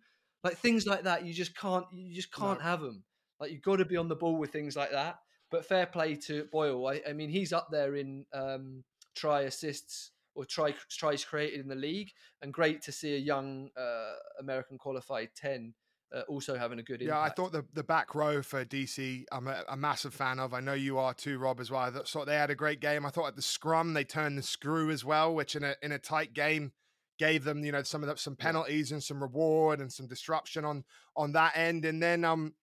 [0.43, 2.65] Like things like that, you just can't you just can't no.
[2.65, 3.03] have them.
[3.39, 5.19] Like you've got to be on the ball with things like that.
[5.51, 6.87] But fair play to Boyle.
[6.87, 8.83] I, I mean, he's up there in um,
[9.15, 13.69] try assists or try tries created in the league, and great to see a young
[13.77, 15.73] uh, American qualified ten
[16.13, 17.17] uh, also having a good impact.
[17.17, 20.53] Yeah, I thought the, the back row for DC, I'm a, a, massive fan of.
[20.53, 21.81] I know you are too, Rob, as well.
[21.81, 23.05] I thought they had a great game.
[23.05, 25.91] I thought at the scrum they turned the screw as well, which in a in
[25.91, 26.71] a tight game
[27.17, 30.63] gave them you know some of the, some penalties and some reward and some disruption
[30.65, 30.83] on
[31.15, 31.85] on that end.
[31.85, 32.53] And then um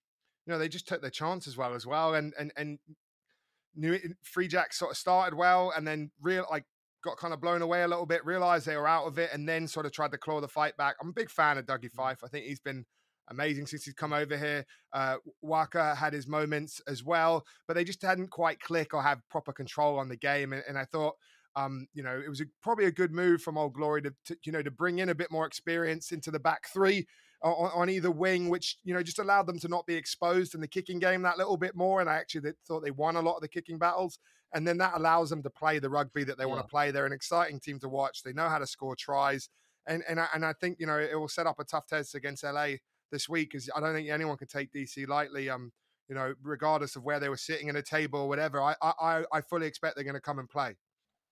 [0.47, 2.79] you know they just took their chance as well as well and and and
[3.75, 6.65] New Free Jack sort of started well and then real like
[7.03, 9.49] got kind of blown away a little bit, realized they were out of it, and
[9.49, 10.97] then sort of tried to claw the fight back.
[11.01, 11.93] I'm a big fan of Dougie mm.
[11.93, 12.21] Fife.
[12.25, 12.85] I think he's been
[13.29, 14.65] amazing since he's come over here.
[14.93, 19.21] Uh, Waaka had his moments as well, but they just hadn't quite click or have
[19.29, 20.53] proper control on the game.
[20.53, 21.15] And, and I thought,
[21.55, 24.37] um, you know, it was a, probably a good move from Old Glory to, to,
[24.45, 27.07] you know, to bring in a bit more experience into the back three
[27.43, 30.61] on, on, either wing, which you know just allowed them to not be exposed in
[30.61, 32.01] the kicking game that little bit more.
[32.01, 34.19] And I actually thought they won a lot of the kicking battles,
[34.55, 36.51] and then that allows them to play the rugby that they yeah.
[36.51, 36.91] want to play.
[36.91, 38.23] They're an exciting team to watch.
[38.23, 39.49] They know how to score tries,
[39.87, 42.15] and and I, and I think you know it will set up a tough test
[42.15, 42.75] against LA
[43.11, 45.51] this week because I don't think anyone can take DC lightly.
[45.51, 45.73] Um,
[46.09, 49.25] you know, regardless of where they were sitting in a table or whatever, I I,
[49.33, 50.77] I fully expect they're going to come and play.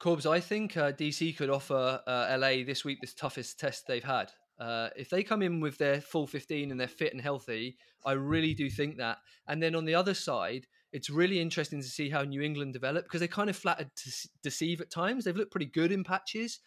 [0.00, 4.02] Corbs, I think uh, DC could offer uh, LA this week the toughest test they've
[4.02, 4.32] had.
[4.60, 8.12] Uh, if they come in with their full 15 and they're fit and healthy, I
[8.12, 9.16] really do think that.
[9.48, 13.04] And then on the other side, it's really interesting to see how New England develop
[13.04, 15.24] because they kind of flattered to deceive at times.
[15.24, 16.60] They've looked pretty good in patches.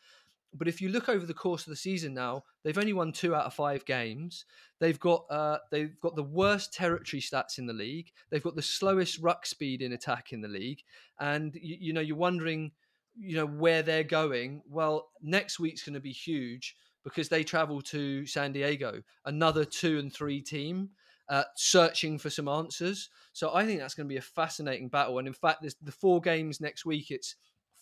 [0.56, 3.34] But if you look over the course of the season now, they've only won two
[3.34, 4.45] out of five games.
[4.80, 8.11] They've got uh, they've got the worst territory stats in the league.
[8.30, 10.84] They've got the slowest ruck speed in attack in the league,
[11.20, 12.72] and you, you know you're wondering,
[13.18, 14.61] you know where they're going.
[14.70, 20.00] Well, next week's going to be huge because they travel to San Diego, another two
[20.00, 20.90] and three team,
[21.30, 23.10] uh, searching for some answers.
[23.34, 25.20] So I think that's going to be a fascinating battle.
[25.20, 27.12] And in fact, the four games next week.
[27.12, 27.36] It's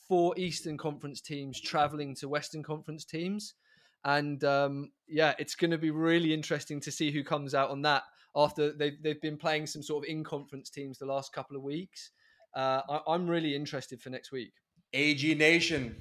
[0.08, 3.54] four Eastern Conference teams traveling to Western Conference teams.
[4.04, 7.82] And um, yeah, it's going to be really interesting to see who comes out on
[7.84, 8.04] that
[8.36, 11.64] after they've, they've been playing some sort of in conference teams the last couple of
[11.64, 12.12] weeks.
[12.56, 14.54] Uh, I, I'm really interested for next week.
[14.94, 15.96] AG Nation,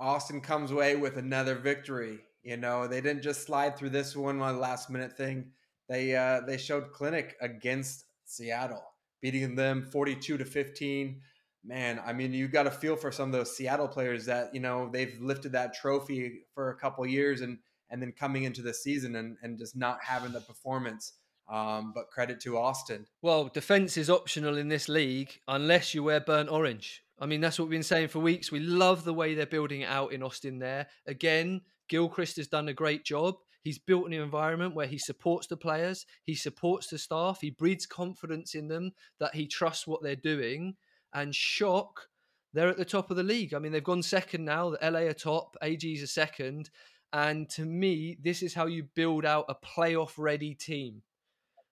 [0.00, 2.18] Austin comes away with another victory.
[2.42, 5.52] You know, they didn't just slide through this one on last minute thing.
[5.88, 8.82] They uh, they showed clinic against Seattle,
[9.20, 11.20] beating them 42 to 15.
[11.64, 14.58] Man, I mean, you got to feel for some of those Seattle players that, you
[14.60, 17.58] know, they've lifted that trophy for a couple years and
[17.90, 21.12] and then coming into the season and, and just not having the performance.
[21.50, 23.04] Um, but credit to Austin.
[23.20, 27.02] Well, defense is optional in this league unless you wear burnt orange.
[27.18, 28.50] I mean, that's what we've been saying for weeks.
[28.50, 30.86] We love the way they're building it out in Austin there.
[31.06, 31.60] Again,
[31.92, 33.34] Gilchrist has done a great job.
[33.62, 37.84] He's built an environment where he supports the players, he supports the staff, he breeds
[37.84, 40.76] confidence in them that he trusts what they're doing.
[41.12, 42.08] And shock,
[42.54, 43.52] they're at the top of the league.
[43.52, 44.70] I mean, they've gone second now.
[44.70, 46.70] The LA are top, AG's a second.
[47.12, 51.02] And to me, this is how you build out a playoff ready team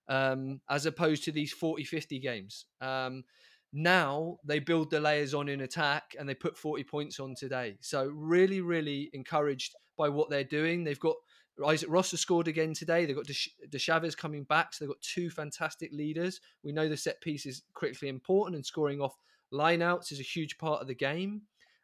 [0.07, 2.67] um, as opposed to these 40 50 games.
[2.83, 3.25] Um,
[3.73, 7.77] now they build the layers on in attack and they put 40 points on today.
[7.81, 10.83] So, really, really encouraged by what they're doing.
[10.83, 11.17] They've got
[11.65, 13.05] Isaac Ross has scored again today.
[13.05, 14.75] They've got De Chavez coming back.
[14.75, 16.41] So, they've got two fantastic leaders.
[16.65, 19.17] We know the set piece is critically important and scoring off
[19.53, 21.43] lineouts is a huge part of the game.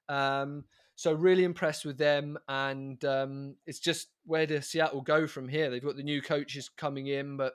[0.08, 0.64] Um,
[0.96, 2.36] so, really impressed with them.
[2.48, 5.70] And um, it's just where does Seattle go from here?
[5.70, 7.52] They've got the new coaches coming in, but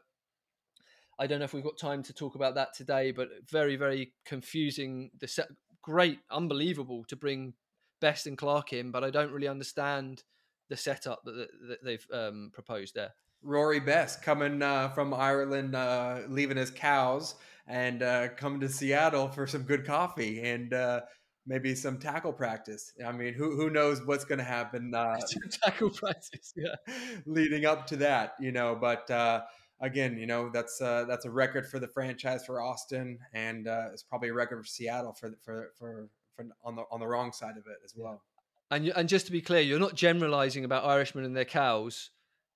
[1.22, 4.12] I don't know if we've got time to talk about that today, but very, very
[4.26, 5.12] confusing.
[5.20, 5.50] The set,
[5.84, 7.54] great, unbelievable to bring
[8.00, 10.24] Best and Clarke in, but I don't really understand
[10.70, 13.12] the setup that, that they've um, proposed there.
[13.44, 17.36] Rory Best coming uh, from Ireland, uh, leaving his cows
[17.68, 20.42] and uh, coming to Seattle for some good coffee.
[20.42, 21.02] And uh,
[21.46, 22.94] maybe some tackle practice.
[23.06, 24.94] I mean, who who knows what's going to happen?
[24.94, 25.18] Uh,
[25.64, 26.76] tackle practice, yeah,
[27.26, 28.76] leading up to that, you know.
[28.80, 29.42] But uh,
[29.82, 33.90] again, you know, that's uh, that's a record for the franchise for Austin, and uh,
[33.92, 37.32] it's probably a record for Seattle for for for, for on the on the wrong
[37.32, 38.22] side of it as well.
[38.70, 42.12] And and just to be clear, you're not generalising about Irishmen and their cows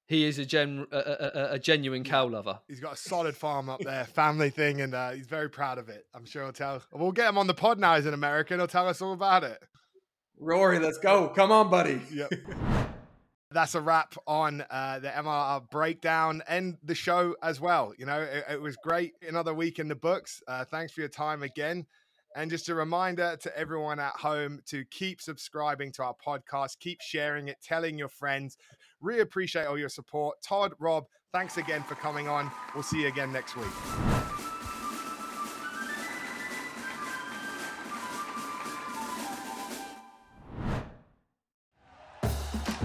[0.07, 2.60] he is a, gen, a, a, a, genuine cow lover.
[2.68, 5.89] He's got a solid farm up there, family thing, and uh, he's very proud of
[5.89, 6.06] it.
[6.14, 6.84] I'm sure he'll tell.
[6.93, 7.95] We'll get him on the pod now.
[7.95, 8.60] He's an American.
[8.60, 9.60] He'll tell us all about it.
[10.38, 11.30] Rory, let's go.
[11.30, 12.02] Come on, buddy.
[12.11, 12.31] Yep.
[13.51, 17.93] That's a wrap on uh, the MLR breakdown and the show as well.
[17.97, 19.13] You know, it, it was great.
[19.27, 20.41] Another week in the books.
[20.47, 21.85] Uh, thanks for your time again.
[22.35, 26.99] And just a reminder to everyone at home to keep subscribing to our podcast, keep
[27.01, 28.57] sharing it, telling your friends.
[28.99, 30.41] Really appreciate all your support.
[30.41, 32.51] Todd, Rob, thanks again for coming on.
[32.73, 34.14] We'll see you again next week.